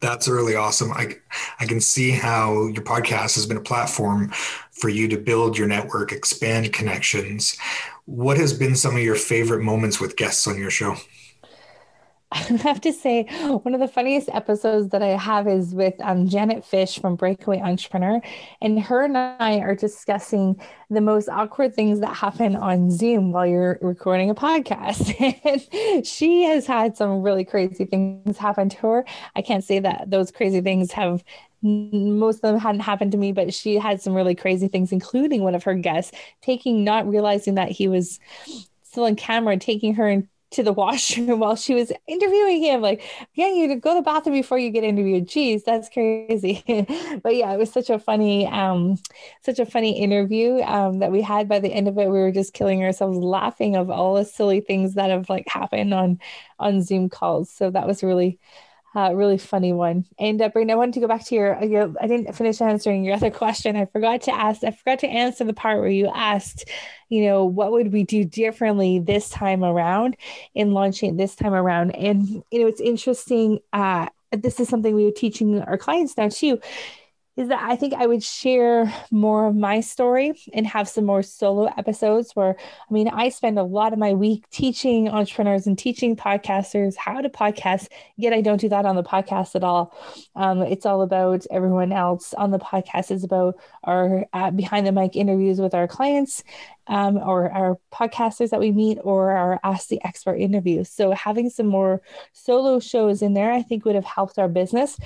That's 0.00 0.26
really 0.26 0.56
awesome. 0.56 0.92
I, 0.92 1.16
I 1.60 1.66
can 1.66 1.80
see 1.80 2.10
how 2.10 2.66
your 2.68 2.82
podcast 2.82 3.34
has 3.34 3.44
been 3.44 3.58
a 3.58 3.62
platform 3.62 4.30
for 4.72 4.88
you 4.88 5.08
to 5.08 5.18
build 5.18 5.58
your 5.58 5.68
network, 5.68 6.10
expand 6.10 6.72
connections. 6.72 7.58
What 8.06 8.38
has 8.38 8.54
been 8.54 8.74
some 8.74 8.96
of 8.96 9.02
your 9.02 9.14
favorite 9.14 9.62
moments 9.62 10.00
with 10.00 10.16
guests 10.16 10.46
on 10.46 10.58
your 10.58 10.70
show? 10.70 10.96
I 12.32 12.38
have 12.62 12.80
to 12.82 12.92
say, 12.92 13.24
one 13.62 13.74
of 13.74 13.80
the 13.80 13.88
funniest 13.88 14.28
episodes 14.28 14.90
that 14.90 15.02
I 15.02 15.16
have 15.16 15.48
is 15.48 15.74
with 15.74 15.94
um, 16.00 16.28
Janet 16.28 16.64
Fish 16.64 17.00
from 17.00 17.16
Breakaway 17.16 17.60
Entrepreneur. 17.60 18.20
And 18.60 18.80
her 18.80 19.02
and 19.02 19.18
I 19.18 19.58
are 19.58 19.74
discussing 19.74 20.60
the 20.90 21.00
most 21.00 21.28
awkward 21.28 21.74
things 21.74 21.98
that 22.00 22.14
happen 22.14 22.54
on 22.54 22.88
Zoom 22.90 23.32
while 23.32 23.46
you're 23.46 23.78
recording 23.82 24.30
a 24.30 24.36
podcast. 24.36 25.14
and 25.44 26.06
she 26.06 26.44
has 26.44 26.66
had 26.66 26.96
some 26.96 27.22
really 27.22 27.44
crazy 27.44 27.84
things 27.84 28.38
happen 28.38 28.68
to 28.68 28.78
her. 28.78 29.04
I 29.34 29.42
can't 29.42 29.64
say 29.64 29.80
that 29.80 30.10
those 30.10 30.30
crazy 30.30 30.60
things 30.60 30.92
have 30.92 31.24
most 31.62 32.36
of 32.36 32.42
them 32.42 32.58
hadn't 32.58 32.80
happened 32.80 33.12
to 33.12 33.18
me, 33.18 33.32
but 33.32 33.52
she 33.52 33.76
had 33.76 34.00
some 34.00 34.14
really 34.14 34.34
crazy 34.34 34.68
things, 34.68 34.92
including 34.92 35.42
one 35.42 35.54
of 35.54 35.64
her 35.64 35.74
guests 35.74 36.16
taking, 36.40 36.84
not 36.84 37.06
realizing 37.06 37.56
that 37.56 37.70
he 37.70 37.86
was 37.86 38.18
still 38.82 39.04
on 39.04 39.16
camera, 39.16 39.56
taking 39.58 39.94
her 39.94 40.08
in 40.08 40.28
to 40.52 40.62
the 40.62 40.72
washroom 40.74 41.40
while 41.40 41.56
she 41.56 41.74
was 41.74 41.92
interviewing 42.06 42.62
him. 42.62 42.80
Like, 42.80 43.02
yeah, 43.34 43.48
you 43.52 43.74
go 43.76 43.94
to 43.94 44.00
the 44.00 44.02
bathroom 44.02 44.34
before 44.36 44.58
you 44.58 44.70
get 44.70 44.84
interviewed. 44.84 45.28
Jeez, 45.28 45.64
that's 45.64 45.88
crazy. 45.88 46.62
but 47.22 47.36
yeah, 47.36 47.52
it 47.52 47.58
was 47.58 47.72
such 47.72 47.90
a 47.90 47.98
funny, 47.98 48.46
um, 48.46 48.96
such 49.42 49.58
a 49.58 49.66
funny 49.66 50.00
interview 50.00 50.60
um, 50.62 50.98
that 51.00 51.12
we 51.12 51.22
had. 51.22 51.48
By 51.48 51.60
the 51.60 51.72
end 51.72 51.88
of 51.88 51.98
it, 51.98 52.06
we 52.10 52.18
were 52.18 52.32
just 52.32 52.52
killing 52.54 52.82
ourselves 52.84 53.18
laughing 53.18 53.76
of 53.76 53.90
all 53.90 54.14
the 54.14 54.24
silly 54.24 54.60
things 54.60 54.94
that 54.94 55.10
have 55.10 55.28
like 55.28 55.46
happened 55.48 55.94
on 55.94 56.18
on 56.58 56.82
Zoom 56.82 57.08
calls. 57.08 57.50
So 57.50 57.70
that 57.70 57.86
was 57.86 58.02
really 58.02 58.38
uh, 58.94 59.12
really 59.14 59.38
funny 59.38 59.72
one. 59.72 60.04
And 60.18 60.42
uh, 60.42 60.48
Braden, 60.48 60.70
I 60.70 60.74
wanted 60.74 60.94
to 60.94 61.00
go 61.00 61.06
back 61.06 61.24
to 61.26 61.34
your, 61.34 61.62
your, 61.62 61.94
I 62.00 62.08
didn't 62.08 62.32
finish 62.34 62.60
answering 62.60 63.04
your 63.04 63.14
other 63.14 63.30
question. 63.30 63.76
I 63.76 63.86
forgot 63.86 64.22
to 64.22 64.32
ask, 64.32 64.64
I 64.64 64.72
forgot 64.72 64.98
to 65.00 65.08
answer 65.08 65.44
the 65.44 65.52
part 65.52 65.78
where 65.78 65.88
you 65.88 66.08
asked, 66.08 66.68
you 67.08 67.24
know, 67.26 67.44
what 67.44 67.72
would 67.72 67.92
we 67.92 68.02
do 68.02 68.24
differently 68.24 68.98
this 68.98 69.28
time 69.30 69.62
around 69.64 70.16
in 70.54 70.72
launching 70.72 71.16
this 71.16 71.36
time 71.36 71.54
around? 71.54 71.92
And, 71.92 72.42
you 72.50 72.60
know, 72.60 72.66
it's 72.66 72.80
interesting. 72.80 73.60
Uh, 73.72 74.08
this 74.32 74.58
is 74.58 74.68
something 74.68 74.94
we 74.94 75.04
were 75.04 75.10
teaching 75.12 75.60
our 75.60 75.78
clients 75.78 76.16
now 76.16 76.28
too 76.28 76.60
is 77.36 77.48
that 77.48 77.62
I 77.62 77.76
think 77.76 77.94
I 77.94 78.06
would 78.06 78.22
share 78.22 78.92
more 79.10 79.46
of 79.46 79.54
my 79.54 79.80
story 79.80 80.32
and 80.52 80.66
have 80.66 80.88
some 80.88 81.04
more 81.04 81.22
solo 81.22 81.66
episodes 81.76 82.32
where, 82.34 82.56
I 82.58 82.92
mean, 82.92 83.08
I 83.08 83.28
spend 83.28 83.58
a 83.58 83.62
lot 83.62 83.92
of 83.92 83.98
my 83.98 84.12
week 84.12 84.44
teaching 84.50 85.08
entrepreneurs 85.08 85.66
and 85.66 85.78
teaching 85.78 86.16
podcasters 86.16 86.96
how 86.96 87.20
to 87.20 87.28
podcast, 87.28 87.88
yet 88.16 88.32
I 88.32 88.40
don't 88.40 88.60
do 88.60 88.68
that 88.68 88.84
on 88.84 88.96
the 88.96 89.02
podcast 89.02 89.54
at 89.54 89.64
all. 89.64 89.96
Um, 90.34 90.62
it's 90.62 90.84
all 90.84 91.02
about 91.02 91.46
everyone 91.50 91.92
else 91.92 92.34
on 92.34 92.50
the 92.50 92.58
podcast. 92.58 93.10
It's 93.10 93.24
about 93.24 93.56
our 93.84 94.26
uh, 94.32 94.50
behind 94.50 94.86
the 94.86 94.92
mic 94.92 95.14
interviews 95.14 95.60
with 95.60 95.74
our 95.74 95.86
clients 95.86 96.42
um, 96.88 97.16
or 97.16 97.50
our 97.52 97.78
podcasters 97.92 98.50
that 98.50 98.60
we 98.60 98.72
meet 98.72 98.98
or 99.02 99.30
our 99.30 99.60
Ask 99.62 99.88
the 99.88 100.04
Expert 100.04 100.34
interviews. 100.34 100.90
So 100.90 101.12
having 101.12 101.48
some 101.48 101.66
more 101.66 102.02
solo 102.32 102.80
shows 102.80 103.22
in 103.22 103.34
there, 103.34 103.52
I 103.52 103.62
think 103.62 103.84
would 103.84 103.94
have 103.94 104.04
helped 104.04 104.38
our 104.38 104.48
business 104.48 104.98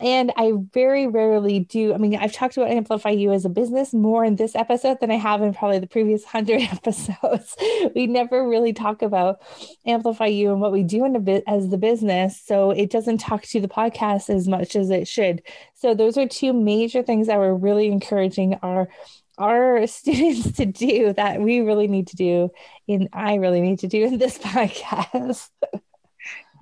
And 0.00 0.32
I 0.36 0.52
very 0.72 1.06
rarely 1.06 1.60
do. 1.60 1.94
I 1.94 1.98
mean, 1.98 2.16
I've 2.16 2.32
talked 2.32 2.56
about 2.56 2.70
Amplifyou 2.70 3.32
as 3.34 3.44
a 3.44 3.48
business 3.48 3.94
more 3.94 4.24
in 4.24 4.36
this 4.36 4.56
episode 4.56 4.98
than 5.00 5.10
I 5.10 5.16
have 5.16 5.40
in 5.40 5.54
probably 5.54 5.78
the 5.78 5.86
previous 5.86 6.24
hundred 6.34 6.62
episodes. 6.62 7.56
we 7.94 8.06
never 8.06 8.48
really 8.48 8.72
talk 8.72 9.02
about 9.02 9.40
Amplifyou 9.86 10.52
and 10.52 10.60
what 10.60 10.72
we 10.72 10.82
do 10.82 11.04
in 11.04 11.14
a 11.14 11.20
bit 11.20 11.44
as 11.46 11.68
the 11.68 11.78
business. 11.78 12.40
So 12.44 12.70
it 12.70 12.90
doesn't 12.90 13.18
talk 13.18 13.42
to 13.44 13.60
the 13.60 13.68
podcast 13.68 14.30
as 14.34 14.48
much 14.48 14.74
as 14.74 14.90
it 14.90 15.06
should. 15.06 15.42
So 15.74 15.94
those 15.94 16.18
are 16.18 16.26
two 16.26 16.52
major 16.52 17.02
things 17.02 17.28
that 17.28 17.38
we're 17.38 17.54
really 17.54 17.88
encouraging 17.88 18.54
our 18.62 18.88
our 19.36 19.84
students 19.88 20.52
to 20.52 20.66
do 20.66 21.12
that 21.12 21.40
we 21.40 21.60
really 21.60 21.88
need 21.88 22.06
to 22.06 22.16
do 22.16 22.50
and 22.88 23.08
I 23.12 23.34
really 23.34 23.60
need 23.60 23.80
to 23.80 23.88
do 23.88 24.04
in 24.04 24.18
this 24.18 24.38
podcast. 24.38 25.48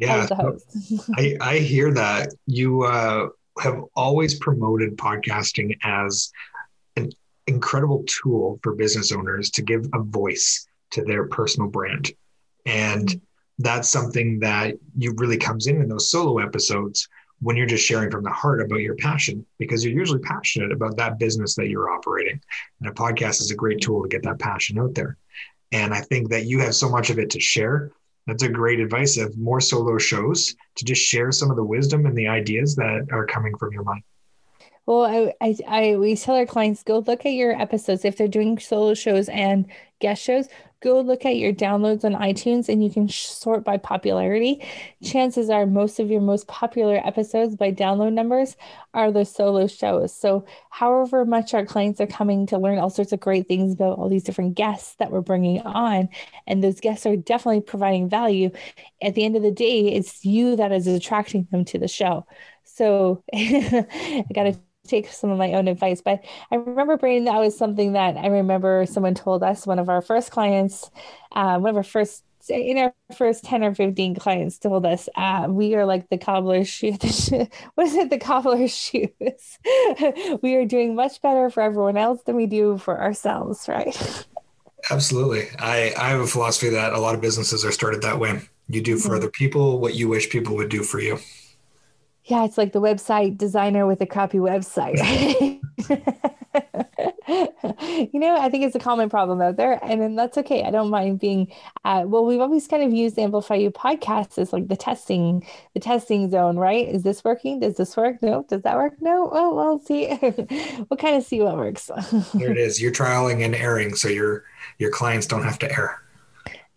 Yeah, 0.02 0.26
I, 1.16 1.37
I 1.40 1.59
hear 1.59 1.92
that. 1.94 2.35
You 2.47 2.82
uh, 2.82 3.28
have 3.61 3.82
always 3.94 4.35
promoted 4.35 4.97
podcasting 4.97 5.78
as 5.85 6.32
an 6.97 7.12
incredible 7.47 8.04
tool 8.06 8.59
for 8.62 8.75
business 8.75 9.12
owners 9.12 9.50
to 9.50 9.62
give 9.62 9.87
a 9.94 10.02
voice 10.02 10.66
to 10.90 11.04
their 11.04 11.26
personal 11.26 11.68
brand. 11.68 12.11
And 12.66 13.21
that's 13.59 13.88
something 13.88 14.40
that 14.40 14.75
you 14.97 15.14
really 15.18 15.37
comes 15.37 15.68
in 15.68 15.80
in 15.80 15.88
those 15.88 16.11
solo 16.11 16.38
episodes 16.38 17.09
when 17.40 17.56
you're 17.56 17.66
just 17.66 17.85
sharing 17.85 18.11
from 18.11 18.25
the 18.25 18.30
heart 18.30 18.61
about 18.61 18.80
your 18.80 18.97
passion 18.97 19.44
because 19.59 19.85
you're 19.85 19.99
usually 19.99 20.21
passionate 20.21 20.73
about 20.73 20.97
that 20.97 21.18
business 21.18 21.54
that 21.56 21.68
you're 21.68 21.90
operating 21.90 22.40
and 22.80 22.88
a 22.88 22.92
podcast 22.92 23.40
is 23.40 23.50
a 23.50 23.56
great 23.56 23.80
tool 23.80 24.02
to 24.02 24.09
get 24.09 24.23
that 24.23 24.38
passion 24.38 24.78
out 24.78 24.94
there 24.94 25.16
and 25.73 25.92
i 25.92 26.00
think 26.00 26.30
that 26.30 26.47
you 26.47 26.61
have 26.61 26.75
so 26.75 26.88
much 26.88 27.11
of 27.11 27.18
it 27.18 27.30
to 27.30 27.40
share 27.40 27.90
that's 28.26 28.43
a 28.43 28.49
great 28.49 28.81
advice 28.81 29.17
of 29.19 29.37
more 29.37 29.61
solo 29.61 29.99
shows 29.99 30.55
to 30.76 30.85
just 30.85 31.02
share 31.02 31.33
some 31.33 31.50
of 31.50 31.57
the 31.57 31.64
wisdom 31.64 32.07
and 32.07 32.17
the 32.17 32.29
ideas 32.29 32.76
that 32.76 33.07
are 33.12 33.26
coming 33.26 33.57
from 33.59 33.73
your 33.73 33.83
mind 33.83 34.02
well, 34.86 35.04
I, 35.04 35.34
I, 35.40 35.56
I, 35.68 35.96
we 35.96 36.16
tell 36.16 36.34
our 36.34 36.46
clients 36.46 36.82
go 36.82 36.98
look 36.98 37.24
at 37.24 37.32
your 37.32 37.60
episodes 37.60 38.04
if 38.04 38.16
they're 38.16 38.28
doing 38.28 38.58
solo 38.58 38.94
shows 38.94 39.28
and 39.28 39.66
guest 40.00 40.22
shows 40.22 40.48
go 40.82 41.00
look 41.00 41.24
at 41.24 41.36
your 41.36 41.52
downloads 41.52 42.04
on 42.04 42.12
iTunes 42.12 42.68
and 42.68 42.84
you 42.84 42.90
can 42.90 43.08
sort 43.08 43.64
by 43.64 43.76
popularity. 43.78 44.62
Chances 45.02 45.48
are 45.48 45.64
most 45.64 46.00
of 46.00 46.10
your 46.10 46.20
most 46.20 46.48
popular 46.48 46.96
episodes 47.06 47.56
by 47.56 47.72
download 47.72 48.12
numbers 48.12 48.56
are 48.92 49.10
the 49.12 49.24
solo 49.24 49.66
shows. 49.66 50.14
So, 50.14 50.44
however 50.70 51.24
much 51.24 51.54
our 51.54 51.64
clients 51.64 52.00
are 52.00 52.06
coming 52.06 52.46
to 52.46 52.58
learn 52.58 52.78
all 52.78 52.90
sorts 52.90 53.12
of 53.12 53.20
great 53.20 53.48
things 53.48 53.72
about 53.72 53.98
all 53.98 54.08
these 54.08 54.24
different 54.24 54.54
guests 54.54 54.96
that 54.96 55.10
we're 55.10 55.20
bringing 55.20 55.60
on, 55.60 56.08
and 56.46 56.62
those 56.62 56.80
guests 56.80 57.06
are 57.06 57.16
definitely 57.16 57.62
providing 57.62 58.08
value, 58.08 58.50
at 59.00 59.14
the 59.14 59.24
end 59.24 59.36
of 59.36 59.42
the 59.42 59.52
day, 59.52 59.92
it's 59.92 60.24
you 60.24 60.56
that 60.56 60.72
is 60.72 60.86
attracting 60.86 61.46
them 61.50 61.64
to 61.66 61.78
the 61.78 61.88
show. 61.88 62.26
So, 62.64 63.22
I 63.34 64.24
got 64.34 64.44
to 64.44 64.58
take 64.86 65.08
some 65.08 65.30
of 65.30 65.38
my 65.38 65.52
own 65.52 65.68
advice. 65.68 66.00
But 66.00 66.24
I 66.50 66.56
remember, 66.56 66.96
Braden, 66.96 67.24
that 67.24 67.38
was 67.38 67.56
something 67.56 67.92
that 67.92 68.16
I 68.16 68.26
remember 68.26 68.86
someone 68.86 69.14
told 69.14 69.42
us, 69.42 69.66
one 69.66 69.78
of 69.78 69.88
our 69.88 70.02
first 70.02 70.30
clients, 70.30 70.90
uh, 71.32 71.58
one 71.58 71.70
of 71.70 71.76
our 71.76 71.82
first 71.82 72.24
in 72.48 72.76
our 72.76 72.92
first 73.16 73.44
10 73.44 73.62
or 73.62 73.72
15 73.72 74.16
clients 74.16 74.58
told 74.58 74.84
us 74.84 75.08
uh, 75.14 75.46
we 75.48 75.76
are 75.76 75.86
like 75.86 76.08
the 76.08 76.18
cobbler's 76.18 76.68
shoes 76.68 77.30
what 77.74 77.86
is 77.86 77.94
it? 77.94 78.10
The 78.10 78.18
cobbler's 78.18 78.76
shoes. 78.76 79.58
We 80.42 80.56
are 80.56 80.64
doing 80.64 80.96
much 80.96 81.22
better 81.22 81.50
for 81.50 81.62
everyone 81.62 81.96
else 81.96 82.20
than 82.24 82.34
we 82.34 82.46
do 82.46 82.78
for 82.78 83.00
ourselves 83.00 83.68
right? 83.68 84.26
Absolutely. 84.90 85.46
I 85.60 85.94
i 85.96 86.08
have 86.08 86.20
a 86.20 86.26
philosophy 86.26 86.70
that 86.70 86.92
a 86.92 86.98
lot 86.98 87.14
of 87.14 87.20
businesses 87.20 87.64
are 87.64 87.70
started 87.70 88.02
that 88.02 88.18
way. 88.18 88.40
You 88.66 88.82
do 88.82 88.98
for 88.98 89.10
mm-hmm. 89.10 89.18
other 89.18 89.30
people 89.30 89.78
what 89.78 89.94
you 89.94 90.08
wish 90.08 90.28
people 90.28 90.56
would 90.56 90.68
do 90.68 90.82
for 90.82 90.98
you 90.98 91.20
yeah, 92.32 92.46
it's 92.46 92.56
like 92.56 92.72
the 92.72 92.80
website 92.80 93.36
designer 93.36 93.86
with 93.86 94.00
a 94.00 94.06
crappy 94.06 94.38
website. 94.38 94.96
you 97.28 98.18
know, 98.18 98.38
I 98.38 98.48
think 98.48 98.64
it's 98.64 98.74
a 98.74 98.78
common 98.78 99.10
problem 99.10 99.42
out 99.42 99.56
there, 99.56 99.78
and 99.84 100.00
then 100.00 100.16
that's 100.16 100.38
okay. 100.38 100.62
I 100.62 100.70
don't 100.70 100.88
mind 100.88 101.20
being. 101.20 101.52
Uh, 101.84 102.04
well, 102.06 102.24
we've 102.24 102.40
always 102.40 102.66
kind 102.66 102.84
of 102.84 102.90
used 102.94 103.16
Amplifyou 103.16 103.70
podcast 103.74 104.38
as 104.38 104.50
like 104.50 104.68
the 104.68 104.78
testing, 104.78 105.46
the 105.74 105.80
testing 105.80 106.30
zone, 106.30 106.56
right? 106.56 106.88
Is 106.88 107.02
this 107.02 107.22
working? 107.22 107.60
Does 107.60 107.76
this 107.76 107.94
work? 107.98 108.22
No. 108.22 108.46
Does 108.48 108.62
that 108.62 108.76
work? 108.76 108.94
No. 109.02 109.28
Well, 109.30 109.54
we'll 109.54 109.80
see. 109.80 110.18
we'll 110.22 110.96
kind 110.96 111.16
of 111.16 111.24
see 111.24 111.42
what 111.42 111.58
works. 111.58 111.90
there 112.32 112.50
it 112.50 112.56
is. 112.56 112.80
You're 112.80 112.92
trialing 112.92 113.44
and 113.44 113.54
erring, 113.54 113.94
so 113.94 114.08
your 114.08 114.44
your 114.78 114.90
clients 114.90 115.26
don't 115.26 115.44
have 115.44 115.58
to 115.58 115.70
err. 115.70 116.00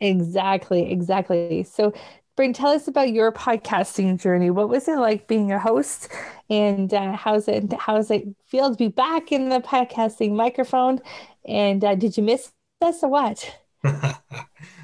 Exactly, 0.01 0.91
exactly. 0.91 1.63
So 1.63 1.93
Braden, 2.35 2.53
tell 2.53 2.71
us 2.71 2.89
about 2.89 3.13
your 3.13 3.31
podcasting 3.31 4.19
journey. 4.19 4.49
What 4.49 4.67
was 4.67 4.89
it 4.89 4.97
like 4.97 5.25
being 5.25 5.53
a 5.53 5.59
host, 5.59 6.09
and 6.49 6.93
uh, 6.93 7.13
how's 7.13 7.47
it 7.47 7.71
how's 7.79 8.11
it 8.11 8.27
feel 8.45 8.71
to 8.71 8.75
be 8.75 8.89
back 8.89 9.31
in 9.31 9.47
the 9.47 9.61
podcasting 9.61 10.35
microphone? 10.35 10.99
And 11.45 11.81
uh, 11.81 11.95
did 11.95 12.17
you 12.17 12.23
miss 12.23 12.51
us 12.81 13.01
or 13.03 13.09
what? 13.09 13.57
uh, 13.85 14.19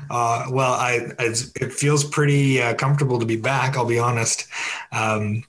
well, 0.09 0.73
I 0.73 1.11
it 1.19 1.73
feels 1.73 2.05
pretty 2.05 2.61
uh, 2.61 2.73
comfortable 2.75 3.19
to 3.19 3.25
be 3.25 3.35
back. 3.35 3.75
I'll 3.75 3.85
be 3.85 3.99
honest. 3.99 4.47
Um, 4.93 5.43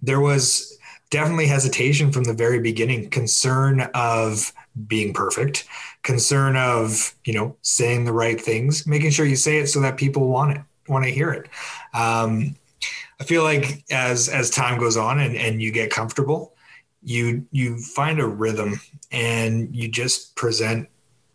there 0.00 0.20
was 0.20 0.78
definitely 1.10 1.48
hesitation 1.48 2.12
from 2.12 2.22
the 2.22 2.34
very 2.34 2.60
beginning, 2.60 3.10
concern 3.10 3.80
of 3.94 4.52
being 4.86 5.12
perfect, 5.12 5.66
concern 6.04 6.54
of 6.54 7.16
you 7.24 7.32
know 7.32 7.56
saying 7.62 8.04
the 8.04 8.12
right 8.12 8.40
things, 8.40 8.86
making 8.86 9.10
sure 9.10 9.26
you 9.26 9.34
say 9.34 9.58
it 9.58 9.66
so 9.66 9.80
that 9.80 9.96
people 9.96 10.28
want 10.28 10.56
it 10.56 10.62
want 10.88 11.04
to 11.04 11.10
hear 11.10 11.30
it. 11.30 11.48
Um, 11.94 12.56
I 13.20 13.24
feel 13.24 13.42
like 13.42 13.84
as 13.90 14.28
as 14.28 14.50
time 14.50 14.78
goes 14.78 14.96
on 14.96 15.18
and, 15.18 15.36
and 15.36 15.60
you 15.60 15.72
get 15.72 15.90
comfortable, 15.90 16.54
you 17.02 17.46
you 17.50 17.78
find 17.78 18.20
a 18.20 18.26
rhythm 18.26 18.80
and 19.10 19.74
you 19.74 19.88
just 19.88 20.36
present 20.36 20.88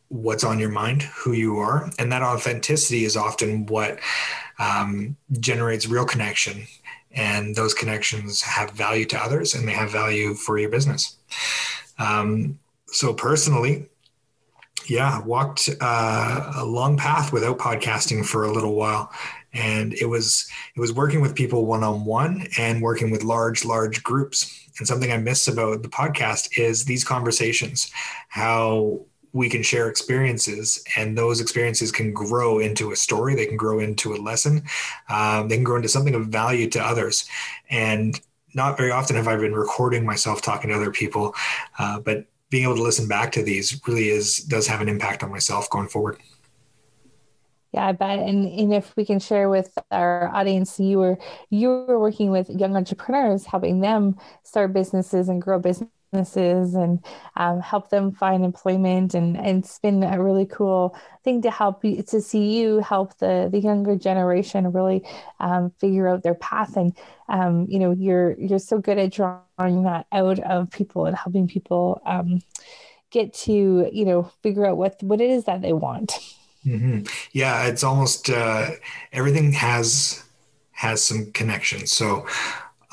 what's 0.09 0.43
on 0.43 0.59
your 0.59 0.69
mind, 0.69 1.01
who 1.03 1.31
you 1.31 1.57
are, 1.57 1.89
and 1.97 2.11
that 2.11 2.21
authenticity 2.21 3.03
is 3.03 3.17
often 3.17 3.65
what 3.65 3.99
um, 4.59 5.17
generates 5.39 5.87
real 5.87 6.05
connection. 6.05 6.67
And 7.15 7.55
those 7.55 7.73
connections 7.75 8.41
have 8.41 8.71
value 8.71 9.05
to 9.05 9.19
others, 9.19 9.53
and 9.53 9.67
they 9.67 9.73
have 9.73 9.91
value 9.91 10.33
for 10.33 10.57
your 10.57 10.69
business. 10.69 11.17
Um, 11.99 12.59
so 12.87 13.13
personally, 13.13 13.87
yeah, 14.87 15.21
walked 15.21 15.69
uh, 15.79 16.53
a 16.55 16.65
long 16.65 16.97
path 16.97 17.31
without 17.31 17.59
podcasting 17.59 18.25
for 18.25 18.45
a 18.45 18.51
little 18.51 18.75
while, 18.75 19.11
and 19.53 19.93
it 19.93 20.05
was 20.05 20.47
it 20.75 20.79
was 20.79 20.93
working 20.93 21.21
with 21.21 21.35
people 21.35 21.65
one 21.65 21.83
on 21.83 22.05
one 22.05 22.47
and 22.57 22.81
working 22.81 23.11
with 23.11 23.23
large 23.23 23.65
large 23.65 24.03
groups. 24.03 24.59
And 24.79 24.87
something 24.87 25.11
I 25.11 25.17
miss 25.17 25.47
about 25.47 25.83
the 25.83 25.89
podcast 25.89 26.57
is 26.57 26.85
these 26.85 27.03
conversations, 27.03 27.91
how 28.29 29.05
we 29.33 29.49
can 29.49 29.63
share 29.63 29.89
experiences 29.89 30.83
and 30.95 31.17
those 31.17 31.41
experiences 31.41 31.91
can 31.91 32.13
grow 32.13 32.59
into 32.59 32.91
a 32.91 32.95
story 32.95 33.33
they 33.33 33.47
can 33.47 33.57
grow 33.57 33.79
into 33.79 34.13
a 34.13 34.17
lesson 34.17 34.61
um, 35.09 35.47
they 35.47 35.55
can 35.55 35.63
grow 35.63 35.75
into 35.75 35.89
something 35.89 36.13
of 36.13 36.27
value 36.27 36.69
to 36.69 36.79
others 36.79 37.27
and 37.71 38.21
not 38.53 38.77
very 38.77 38.91
often 38.91 39.15
have 39.15 39.27
i 39.27 39.35
been 39.35 39.55
recording 39.55 40.05
myself 40.05 40.39
talking 40.43 40.69
to 40.69 40.75
other 40.75 40.91
people 40.91 41.33
uh, 41.79 41.99
but 41.99 42.27
being 42.53 42.65
able 42.65 42.75
to 42.75 42.83
listen 42.83 43.07
back 43.07 43.31
to 43.31 43.41
these 43.41 43.81
really 43.87 44.09
is 44.09 44.37
does 44.37 44.67
have 44.67 44.79
an 44.79 44.87
impact 44.87 45.23
on 45.23 45.31
myself 45.31 45.67
going 45.71 45.87
forward. 45.87 46.19
Yeah, 47.73 47.87
I 47.87 47.91
bet. 47.93 48.19
And, 48.19 48.45
and 48.47 48.73
if 48.73 48.95
we 48.95 49.03
can 49.03 49.19
share 49.19 49.49
with 49.49 49.75
our 49.89 50.27
audience, 50.33 50.79
you 50.79 50.99
were 50.99 51.17
you 51.49 51.69
were 51.69 51.99
working 51.99 52.29
with 52.29 52.49
young 52.49 52.75
entrepreneurs, 52.75 53.45
helping 53.45 53.81
them 53.81 54.17
start 54.43 54.73
businesses 54.73 55.27
and 55.27 55.41
grow 55.41 55.57
businesses 55.59 56.75
and 56.75 57.03
um, 57.35 57.59
help 57.61 57.89
them 57.89 58.11
find 58.11 58.45
employment 58.45 59.15
and, 59.15 59.35
and 59.35 59.63
it's 59.63 59.79
been 59.79 60.03
a 60.03 60.21
really 60.21 60.45
cool 60.45 60.95
thing 61.23 61.41
to 61.41 61.49
help 61.49 61.83
you 61.83 62.03
to 62.03 62.21
see 62.21 62.59
you 62.59 62.79
help 62.81 63.17
the 63.17 63.49
the 63.51 63.57
younger 63.57 63.95
generation 63.95 64.71
really 64.71 65.03
um, 65.39 65.71
figure 65.79 66.07
out 66.07 66.21
their 66.21 66.35
path 66.35 66.77
and 66.77 66.95
um, 67.29 67.65
you 67.67 67.79
know 67.79 67.89
you're 67.91 68.39
you're 68.39 68.59
so 68.59 68.77
good 68.77 68.99
at 68.99 69.11
drawing 69.11 69.83
that 69.83 70.05
out 70.11 70.37
of 70.37 70.69
people 70.69 71.07
and 71.07 71.17
helping 71.17 71.47
people 71.47 71.99
um, 72.05 72.39
get 73.09 73.33
to 73.33 73.89
you 73.91 74.05
know 74.05 74.31
figure 74.43 74.67
out 74.67 74.77
what 74.77 75.01
what 75.01 75.19
it 75.19 75.31
is 75.31 75.45
that 75.45 75.63
they 75.63 75.73
want 75.73 76.19
mm-hmm. 76.65 77.01
yeah 77.31 77.65
it's 77.65 77.83
almost 77.83 78.29
uh, 78.29 78.69
everything 79.11 79.51
has 79.51 80.23
has 80.71 81.03
some 81.03 81.31
connection 81.31 81.85
so 81.85 82.25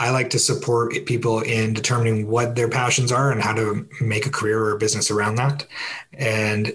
I 0.01 0.09
like 0.09 0.31
to 0.31 0.39
support 0.39 0.95
people 1.05 1.41
in 1.43 1.75
determining 1.75 2.27
what 2.27 2.57
their 2.57 2.71
passions 2.71 3.13
are 3.13 3.31
and 3.31 3.43
how 3.43 3.53
to 3.53 3.87
make 4.01 4.25
a 4.25 4.31
career 4.31 4.59
or 4.59 4.73
a 4.73 4.79
business 4.79 5.11
around 5.11 5.35
that. 5.35 5.67
And 6.15 6.73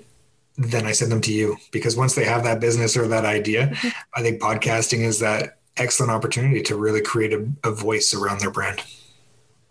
then 0.58 0.86
I 0.86 0.92
send 0.92 1.12
them 1.12 1.22
to 1.22 1.34
you 1.34 1.58
because 1.72 1.98
once 1.98 2.14
they 2.14 2.24
have 2.26 2.44
that 2.44 2.60
business 2.60 2.96
or 2.96 3.08
that 3.08 3.26
idea, 3.26 3.70
mm-hmm. 3.70 3.88
I 4.14 4.22
think 4.22 4.40
podcasting 4.40 5.00
is 5.00 5.20
that 5.22 5.58
excellent 5.76 6.12
opportunity 6.12 6.62
to 6.62 6.78
really 6.78 7.02
create 7.02 7.34
a, 7.34 7.50
a 7.64 7.72
voice 7.72 8.14
around 8.14 8.42
their 8.42 8.52
brand. 8.52 8.84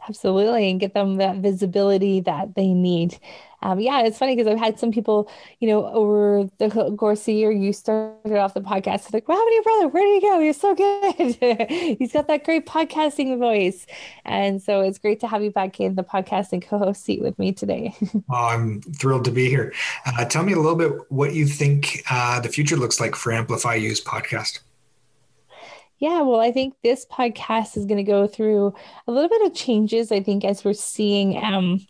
Absolutely, 0.08 0.70
and 0.70 0.80
get 0.80 0.94
them 0.94 1.16
that 1.16 1.36
visibility 1.36 2.20
that 2.20 2.54
they 2.54 2.68
need. 2.68 3.18
Um, 3.64 3.80
yeah, 3.80 4.02
it's 4.02 4.18
funny 4.18 4.36
because 4.36 4.52
I've 4.52 4.58
had 4.58 4.78
some 4.78 4.92
people, 4.92 5.30
you 5.58 5.68
know, 5.68 5.86
over 5.86 6.48
the 6.58 6.68
course 6.98 7.20
of 7.20 7.24
the 7.26 7.32
year, 7.32 7.50
you 7.50 7.72
started 7.72 8.36
off 8.36 8.52
the 8.52 8.60
podcast 8.60 9.12
like, 9.14 9.26
wow, 9.26 9.42
your 9.50 9.62
brother, 9.62 9.88
where 9.88 10.04
did 10.04 10.22
he 10.22 10.28
go? 10.28 10.38
You're 10.38 10.52
so 10.52 10.74
good. 10.74 11.66
He's 11.98 12.12
got 12.12 12.28
that 12.28 12.44
great 12.44 12.66
podcasting 12.66 13.38
voice. 13.38 13.86
And 14.26 14.62
so 14.62 14.82
it's 14.82 14.98
great 14.98 15.18
to 15.20 15.26
have 15.26 15.42
you 15.42 15.50
back 15.50 15.80
in 15.80 15.94
the 15.94 16.04
podcasting 16.04 16.62
co 16.62 16.76
host 16.76 17.04
seat 17.04 17.22
with 17.22 17.38
me 17.38 17.52
today. 17.52 17.94
I'm 18.30 18.82
thrilled 18.82 19.24
to 19.24 19.30
be 19.30 19.48
here. 19.48 19.72
Uh, 20.04 20.26
tell 20.26 20.42
me 20.42 20.52
a 20.52 20.58
little 20.60 20.76
bit 20.76 20.92
what 21.08 21.32
you 21.32 21.46
think 21.46 22.02
uh, 22.10 22.40
the 22.40 22.50
future 22.50 22.76
looks 22.76 23.00
like 23.00 23.16
for 23.16 23.32
Amplifyou's 23.32 24.02
podcast. 24.02 24.60
Yeah, 26.04 26.20
well, 26.20 26.40
I 26.40 26.52
think 26.52 26.74
this 26.82 27.06
podcast 27.06 27.78
is 27.78 27.86
going 27.86 27.96
to 27.96 28.02
go 28.02 28.26
through 28.26 28.74
a 29.06 29.10
little 29.10 29.30
bit 29.30 29.40
of 29.46 29.54
changes. 29.54 30.12
I 30.12 30.22
think 30.22 30.44
as 30.44 30.62
we're 30.62 30.74
seeing 30.74 31.42
um, 31.42 31.80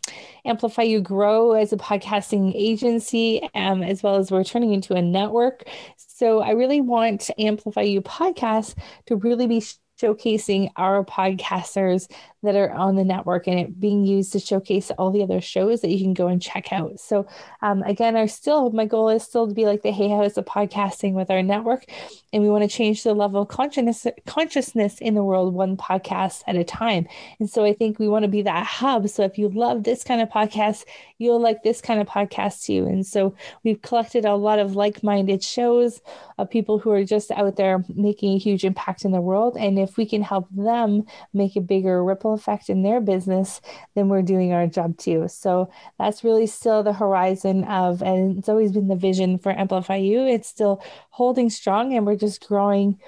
Amplifyou 0.45 1.03
grow 1.03 1.51
as 1.51 1.73
a 1.73 1.75
podcasting 1.75 2.53
agency, 2.55 3.41
um, 3.55 3.83
as 3.83 4.03
well 4.03 4.15
as 4.15 4.31
we're 4.31 4.45
turning 4.45 4.71
into 4.71 4.93
a 4.93 5.01
network. 5.01 5.67
So 5.97 6.39
I 6.39 6.51
really 6.51 6.79
want 6.79 7.29
Amplifyou 7.37 7.99
podcast 8.03 8.75
to 9.07 9.17
really 9.17 9.47
be 9.47 9.61
showcasing 10.01 10.71
our 10.77 11.03
podcasters 11.03 12.09
that 12.45 12.55
are 12.55 12.71
on 12.71 12.95
the 12.95 13.03
network 13.03 13.47
and 13.47 13.59
it 13.59 13.79
being 13.79 14.05
used 14.05 14.31
to 14.33 14.39
showcase 14.39 14.91
all 14.97 15.11
the 15.11 15.21
other 15.21 15.41
shows 15.41 15.81
that 15.81 15.89
you 15.89 15.99
can 15.99 16.13
go 16.13 16.27
and 16.27 16.41
check 16.41 16.71
out. 16.71 16.99
So 16.99 17.27
um, 17.61 17.83
again, 17.83 18.15
our 18.15 18.27
still 18.27 18.71
my 18.71 18.85
goal 18.85 19.09
is 19.09 19.23
still 19.23 19.47
to 19.47 19.53
be 19.53 19.65
like 19.65 19.81
the 19.81 19.91
Hay 19.91 20.09
House 20.09 20.37
of 20.37 20.45
podcasting 20.45 21.13
with 21.13 21.29
our 21.29 21.43
network, 21.43 21.85
and 22.31 22.41
we 22.41 22.49
want 22.49 22.63
to 22.63 22.69
change 22.69 23.03
the 23.03 23.13
level 23.13 23.41
of 23.41 23.49
consciousness 23.49 24.07
consciousness 24.25 24.99
in 24.99 25.15
the 25.15 25.23
world 25.23 25.53
one 25.53 25.75
podcast 25.77 26.43
at 26.47 26.55
a 26.55 26.63
time. 26.63 27.07
And 27.39 27.49
so 27.49 27.65
I 27.65 27.73
think 27.73 27.99
we 27.99 28.07
want 28.07 28.23
to 28.23 28.29
be 28.29 28.41
that 28.43 28.65
hub. 28.65 29.09
So 29.09 29.23
if 29.23 29.37
you 29.37 29.49
love 29.49 29.83
this 29.83 30.03
kind 30.03 30.21
of 30.21 30.29
podcast, 30.29 30.85
you'll 31.17 31.39
like 31.39 31.63
this 31.63 31.81
kind 31.81 31.99
of 31.99 32.07
podcast 32.07 32.63
too. 32.65 32.85
And 32.85 33.05
so 33.05 33.35
we've 33.63 33.81
collected 33.81 34.25
a 34.25 34.35
lot 34.35 34.59
of 34.59 34.75
like-minded 34.75 35.43
shows 35.43 36.01
of 36.37 36.49
people 36.49 36.79
who 36.79 36.91
are 36.91 37.03
just 37.03 37.31
out 37.31 37.55
there 37.55 37.83
making 37.93 38.33
a 38.33 38.39
huge 38.39 38.65
impact 38.65 39.05
in 39.05 39.11
the 39.11 39.21
world. 39.21 39.55
And 39.57 39.79
if 39.79 39.97
we 39.97 40.05
can 40.05 40.21
help 40.21 40.47
them 40.51 41.03
make 41.33 41.55
a 41.55 41.61
bigger 41.61 42.03
ripple 42.03 42.34
effect 42.35 42.69
in 42.69 42.83
their 42.83 43.01
business, 43.01 43.61
then 43.95 44.09
we're 44.09 44.21
doing 44.21 44.53
our 44.53 44.67
job 44.67 44.97
too. 44.97 45.27
So 45.27 45.71
that's 45.97 46.23
really 46.23 46.45
still 46.45 46.83
the 46.83 46.93
horizon 46.93 47.63
of, 47.63 48.03
and 48.03 48.37
it's 48.37 48.49
always 48.49 48.71
been 48.71 48.87
the 48.87 48.95
vision 48.95 49.39
for 49.39 49.53
Amplifyou. 49.53 50.31
It's 50.31 50.47
still 50.47 50.83
holding 51.09 51.49
strong 51.49 51.93
and 51.93 52.05
we're 52.05 52.15
just 52.15 52.47
growing 52.47 52.99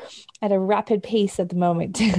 at 0.41 0.51
a 0.51 0.59
rapid 0.59 1.03
pace 1.03 1.39
at 1.39 1.49
the 1.49 1.55
moment. 1.55 2.01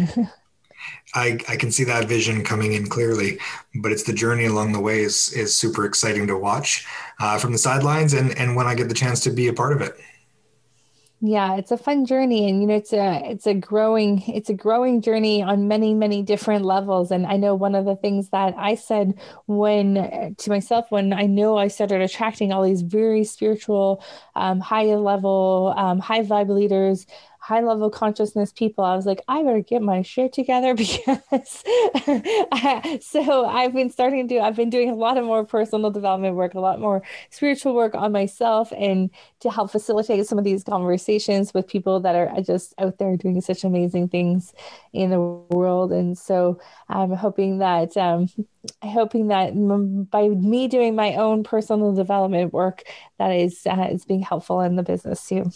I, 1.14 1.38
I 1.48 1.56
can 1.56 1.72
see 1.72 1.84
that 1.84 2.06
vision 2.06 2.44
coming 2.44 2.72
in 2.74 2.86
clearly, 2.86 3.38
but 3.76 3.92
it's 3.92 4.04
the 4.04 4.12
journey 4.12 4.44
along 4.44 4.72
the 4.72 4.80
way 4.80 5.00
is 5.00 5.32
is 5.32 5.56
super 5.56 5.84
exciting 5.84 6.26
to 6.28 6.36
watch 6.36 6.86
uh, 7.18 7.38
from 7.38 7.52
the 7.52 7.58
sidelines 7.58 8.12
and 8.12 8.36
and 8.38 8.54
when 8.54 8.66
I 8.66 8.74
get 8.74 8.88
the 8.88 8.94
chance 8.94 9.20
to 9.24 9.30
be 9.30 9.48
a 9.48 9.52
part 9.52 9.72
of 9.72 9.82
it. 9.82 9.98
Yeah, 11.20 11.56
it's 11.56 11.72
a 11.72 11.76
fun 11.76 12.06
journey 12.06 12.48
and 12.48 12.60
you 12.60 12.68
know 12.68 12.76
it's 12.76 12.92
a 12.92 13.20
it's 13.28 13.44
a 13.48 13.52
growing 13.54 14.22
it's 14.28 14.50
a 14.50 14.54
growing 14.54 15.00
journey 15.00 15.42
on 15.42 15.66
many 15.66 15.92
many 15.92 16.22
different 16.22 16.64
levels 16.64 17.10
and 17.10 17.26
I 17.26 17.36
know 17.36 17.56
one 17.56 17.74
of 17.74 17.84
the 17.86 17.96
things 17.96 18.28
that 18.28 18.54
I 18.56 18.76
said 18.76 19.18
when 19.46 20.34
to 20.38 20.50
myself 20.50 20.86
when 20.92 21.12
I 21.12 21.26
know 21.26 21.58
I 21.58 21.66
started 21.68 22.02
attracting 22.02 22.52
all 22.52 22.62
these 22.62 22.82
very 22.82 23.24
spiritual 23.24 24.00
um, 24.36 24.60
high 24.60 24.84
level 24.94 25.74
um, 25.76 25.98
high 25.98 26.22
vibe 26.22 26.50
leaders 26.50 27.04
high 27.48 27.60
level 27.62 27.88
consciousness 27.88 28.52
people, 28.52 28.84
I 28.84 28.94
was 28.94 29.06
like, 29.06 29.22
I 29.26 29.42
better 29.42 29.62
get 29.62 29.80
my 29.80 30.02
shit 30.02 30.34
together 30.34 30.74
because 30.82 31.64
so 33.00 33.46
I've 33.46 33.72
been 33.72 33.88
starting 33.88 34.28
to 34.28 34.34
do, 34.34 34.38
I've 34.38 34.54
been 34.54 34.68
doing 34.68 34.90
a 34.90 34.94
lot 34.94 35.16
of 35.16 35.24
more 35.24 35.46
personal 35.46 35.90
development 35.90 36.36
work, 36.36 36.52
a 36.52 36.60
lot 36.60 36.78
more 36.78 37.02
spiritual 37.30 37.74
work 37.74 37.94
on 37.94 38.12
myself 38.12 38.70
and 38.76 39.08
to 39.40 39.50
help 39.50 39.70
facilitate 39.70 40.26
some 40.26 40.36
of 40.36 40.44
these 40.44 40.62
conversations 40.62 41.54
with 41.54 41.66
people 41.66 42.00
that 42.00 42.14
are 42.14 42.38
just 42.42 42.74
out 42.76 42.98
there 42.98 43.16
doing 43.16 43.40
such 43.40 43.64
amazing 43.64 44.08
things 44.08 44.52
in 44.92 45.08
the 45.08 45.20
world. 45.20 45.90
And 45.90 46.18
so 46.18 46.60
I'm 46.90 47.12
hoping 47.12 47.60
that, 47.60 47.96
um, 47.96 48.28
hoping 48.82 49.28
that 49.28 49.54
by 50.10 50.28
me 50.28 50.68
doing 50.68 50.94
my 50.94 51.14
own 51.14 51.44
personal 51.44 51.94
development 51.94 52.52
work, 52.52 52.82
that 53.18 53.30
is, 53.30 53.66
uh, 53.66 53.88
is 53.90 54.04
being 54.04 54.20
helpful 54.20 54.60
in 54.60 54.76
the 54.76 54.82
business 54.82 55.26
too 55.26 55.50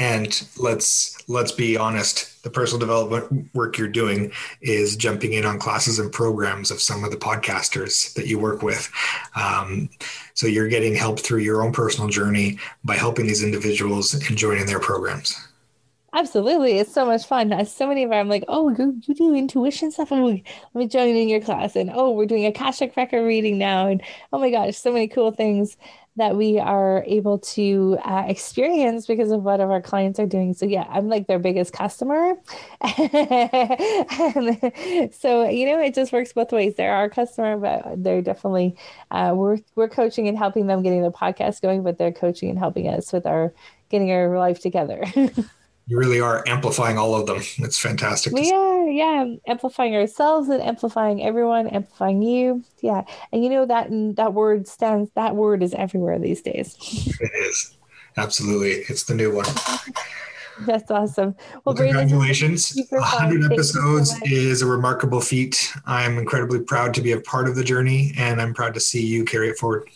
and 0.00 0.48
let's 0.58 1.28
let's 1.28 1.52
be 1.52 1.76
honest 1.76 2.42
the 2.42 2.50
personal 2.50 2.80
development 2.80 3.48
work 3.54 3.76
you're 3.76 3.86
doing 3.86 4.32
is 4.62 4.96
jumping 4.96 5.34
in 5.34 5.44
on 5.44 5.58
classes 5.58 5.98
and 5.98 6.10
programs 6.10 6.70
of 6.70 6.80
some 6.80 7.04
of 7.04 7.10
the 7.10 7.16
podcasters 7.16 8.12
that 8.14 8.26
you 8.26 8.38
work 8.38 8.62
with 8.62 8.90
um, 9.36 9.88
so 10.34 10.46
you're 10.46 10.68
getting 10.68 10.94
help 10.94 11.20
through 11.20 11.40
your 11.40 11.62
own 11.62 11.70
personal 11.70 12.08
journey 12.08 12.58
by 12.82 12.96
helping 12.96 13.26
these 13.26 13.44
individuals 13.44 14.14
and 14.14 14.36
joining 14.36 14.66
their 14.66 14.80
programs 14.80 15.36
Absolutely. 16.12 16.78
It's 16.78 16.92
so 16.92 17.06
much 17.06 17.24
fun. 17.24 17.64
So 17.66 17.86
many 17.86 18.02
of 18.02 18.10
them, 18.10 18.18
I'm 18.18 18.28
like, 18.28 18.44
oh, 18.48 18.70
you, 18.70 19.00
you 19.06 19.14
do 19.14 19.32
intuition 19.32 19.92
stuff. 19.92 20.10
Oh, 20.10 20.24
let 20.26 20.44
me 20.74 20.88
join 20.88 21.14
in 21.14 21.28
your 21.28 21.40
class. 21.40 21.76
And 21.76 21.88
oh, 21.94 22.10
we're 22.10 22.26
doing 22.26 22.46
a 22.46 22.48
Akashic 22.48 22.96
record 22.96 23.22
reading 23.22 23.58
now. 23.58 23.86
And 23.86 24.02
oh 24.32 24.40
my 24.40 24.50
gosh, 24.50 24.76
so 24.76 24.92
many 24.92 25.06
cool 25.06 25.30
things 25.30 25.76
that 26.16 26.36
we 26.36 26.58
are 26.58 27.04
able 27.06 27.38
to 27.38 27.96
uh, 28.04 28.24
experience 28.26 29.06
because 29.06 29.30
of 29.30 29.42
what 29.42 29.60
our 29.60 29.80
clients 29.80 30.18
are 30.18 30.26
doing. 30.26 30.54
So 30.54 30.66
yeah, 30.66 30.86
I'm 30.90 31.08
like 31.08 31.26
their 31.26 31.38
biggest 31.38 31.72
customer. 31.72 32.34
so 35.12 35.48
you 35.48 35.66
know, 35.66 35.80
it 35.80 35.94
just 35.94 36.12
works 36.12 36.32
both 36.32 36.52
ways. 36.52 36.74
They're 36.76 36.94
our 36.94 37.08
customer, 37.08 37.56
but 37.56 38.02
they're 38.02 38.22
definitely 38.22 38.76
uh, 39.10 39.32
we're 39.34 39.58
we're 39.76 39.88
coaching 39.88 40.28
and 40.28 40.36
helping 40.36 40.66
them 40.66 40.82
getting 40.82 41.02
the 41.02 41.12
podcast 41.12 41.62
going, 41.62 41.82
but 41.82 41.98
they're 41.98 42.12
coaching 42.12 42.50
and 42.50 42.58
helping 42.58 42.88
us 42.88 43.12
with 43.12 43.26
our 43.26 43.54
getting 43.88 44.10
our 44.10 44.36
life 44.38 44.60
together. 44.60 45.04
you 45.90 45.98
really 45.98 46.20
are 46.20 46.44
amplifying 46.46 46.96
all 46.98 47.16
of 47.16 47.26
them. 47.26 47.42
It's 47.58 47.76
fantastic. 47.76 48.32
We 48.32 48.52
are, 48.52 48.86
yeah, 48.86 49.34
amplifying 49.48 49.96
ourselves 49.96 50.48
and 50.48 50.62
amplifying 50.62 51.20
everyone, 51.20 51.66
amplifying 51.66 52.22
you. 52.22 52.62
Yeah. 52.80 53.02
And 53.32 53.42
you 53.42 53.50
know 53.50 53.66
that 53.66 53.88
that 54.14 54.32
word 54.32 54.68
stands 54.68 55.10
that 55.16 55.34
word 55.34 55.64
is 55.64 55.74
everywhere 55.74 56.20
these 56.20 56.42
days. 56.42 56.76
It 57.20 57.32
is. 57.34 57.76
Absolutely. 58.16 58.84
It's 58.88 59.02
the 59.02 59.16
new 59.16 59.34
one. 59.34 59.46
That's 60.60 60.90
awesome. 60.92 61.34
Well, 61.64 61.74
well 61.74 61.76
congratulations. 61.76 62.80
100 62.90 63.52
episodes 63.52 64.10
so 64.10 64.18
is 64.26 64.62
a 64.62 64.66
remarkable 64.66 65.20
feat. 65.20 65.72
I'm 65.86 66.18
incredibly 66.18 66.60
proud 66.60 66.94
to 66.94 67.02
be 67.02 67.12
a 67.12 67.20
part 67.20 67.48
of 67.48 67.56
the 67.56 67.64
journey 67.64 68.12
and 68.16 68.40
I'm 68.40 68.54
proud 68.54 68.74
to 68.74 68.80
see 68.80 69.04
you 69.04 69.24
carry 69.24 69.48
it 69.48 69.58
forward. 69.58 69.90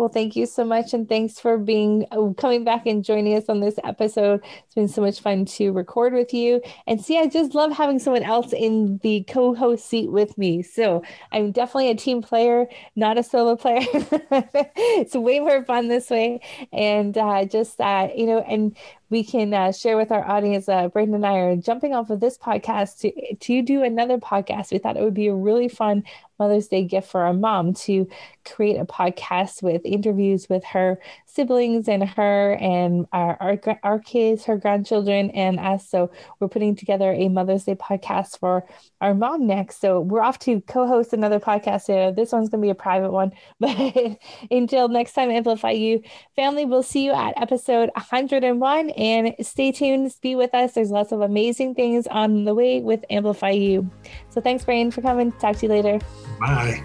Well, 0.00 0.08
thank 0.08 0.34
you 0.34 0.46
so 0.46 0.64
much. 0.64 0.94
And 0.94 1.06
thanks 1.06 1.38
for 1.38 1.58
being 1.58 2.06
uh, 2.10 2.32
coming 2.32 2.64
back 2.64 2.86
and 2.86 3.04
joining 3.04 3.36
us 3.36 3.50
on 3.50 3.60
this 3.60 3.78
episode. 3.84 4.40
It's 4.64 4.74
been 4.74 4.88
so 4.88 5.02
much 5.02 5.20
fun 5.20 5.44
to 5.44 5.72
record 5.72 6.14
with 6.14 6.32
you. 6.32 6.62
And 6.86 7.04
see, 7.04 7.18
I 7.18 7.26
just 7.26 7.54
love 7.54 7.70
having 7.72 7.98
someone 7.98 8.22
else 8.22 8.54
in 8.54 8.96
the 9.02 9.24
co 9.24 9.54
host 9.54 9.86
seat 9.86 10.10
with 10.10 10.38
me. 10.38 10.62
So 10.62 11.02
I'm 11.32 11.52
definitely 11.52 11.90
a 11.90 11.94
team 11.96 12.22
player, 12.22 12.66
not 12.96 13.18
a 13.18 13.22
solo 13.22 13.56
player. 13.56 13.84
it's 13.92 15.14
way 15.14 15.38
more 15.38 15.66
fun 15.66 15.88
this 15.88 16.08
way. 16.08 16.40
And 16.72 17.18
uh, 17.18 17.44
just, 17.44 17.78
uh, 17.78 18.08
you 18.16 18.24
know, 18.24 18.38
and 18.38 18.74
we 19.10 19.24
can 19.24 19.52
uh, 19.52 19.72
share 19.72 19.96
with 19.96 20.12
our 20.12 20.26
audience. 20.26 20.68
Uh, 20.68 20.88
Braden 20.88 21.14
and 21.14 21.26
I 21.26 21.34
are 21.38 21.56
jumping 21.56 21.94
off 21.94 22.10
of 22.10 22.20
this 22.20 22.38
podcast 22.38 23.00
to, 23.00 23.36
to 23.36 23.62
do 23.62 23.82
another 23.82 24.18
podcast. 24.18 24.70
We 24.70 24.78
thought 24.78 24.96
it 24.96 25.02
would 25.02 25.14
be 25.14 25.26
a 25.26 25.34
really 25.34 25.68
fun 25.68 26.04
Mother's 26.40 26.68
Day 26.68 26.84
gift 26.84 27.08
for 27.08 27.20
our 27.20 27.34
mom 27.34 27.74
to 27.74 28.08
create 28.46 28.78
a 28.78 28.86
podcast 28.86 29.62
with 29.62 29.82
interviews 29.84 30.48
with 30.48 30.64
her 30.64 30.98
siblings 31.26 31.86
and 31.86 32.02
her 32.08 32.54
and 32.54 33.06
our, 33.12 33.36
our, 33.40 33.78
our 33.82 33.98
kids, 33.98 34.46
her 34.46 34.56
grandchildren, 34.56 35.30
and 35.30 35.60
us. 35.60 35.88
So 35.88 36.10
we're 36.40 36.48
putting 36.48 36.74
together 36.74 37.12
a 37.12 37.28
Mother's 37.28 37.64
Day 37.64 37.74
podcast 37.74 38.38
for 38.38 38.66
our 39.02 39.14
mom 39.14 39.46
next. 39.46 39.80
So 39.80 40.00
we're 40.00 40.22
off 40.22 40.38
to 40.40 40.62
co 40.62 40.86
host 40.86 41.12
another 41.12 41.38
podcast. 41.38 42.16
This 42.16 42.32
one's 42.32 42.48
going 42.48 42.62
to 42.62 42.66
be 42.66 42.70
a 42.70 42.74
private 42.74 43.12
one. 43.12 43.32
But 43.60 44.18
until 44.50 44.88
next 44.88 45.12
time, 45.12 45.28
Amplifyou 45.28 46.02
family, 46.34 46.64
we'll 46.64 46.82
see 46.82 47.04
you 47.04 47.12
at 47.12 47.34
episode 47.40 47.90
101 47.94 48.90
and 49.00 49.34
stay 49.40 49.72
tuned. 49.72 50.14
Be 50.20 50.36
with 50.36 50.54
us. 50.54 50.74
There's 50.74 50.90
lots 50.90 51.10
of 51.10 51.22
amazing 51.22 51.74
things 51.74 52.06
on 52.06 52.44
the 52.44 52.54
way 52.54 52.82
with 52.82 53.04
Amplifyou. 53.10 53.90
So 54.28 54.40
thanks, 54.40 54.64
Brain, 54.64 54.90
for 54.90 55.00
coming. 55.00 55.32
Talk 55.32 55.56
to 55.56 55.66
you 55.66 55.72
later. 55.72 55.98
Bye. 56.38 56.84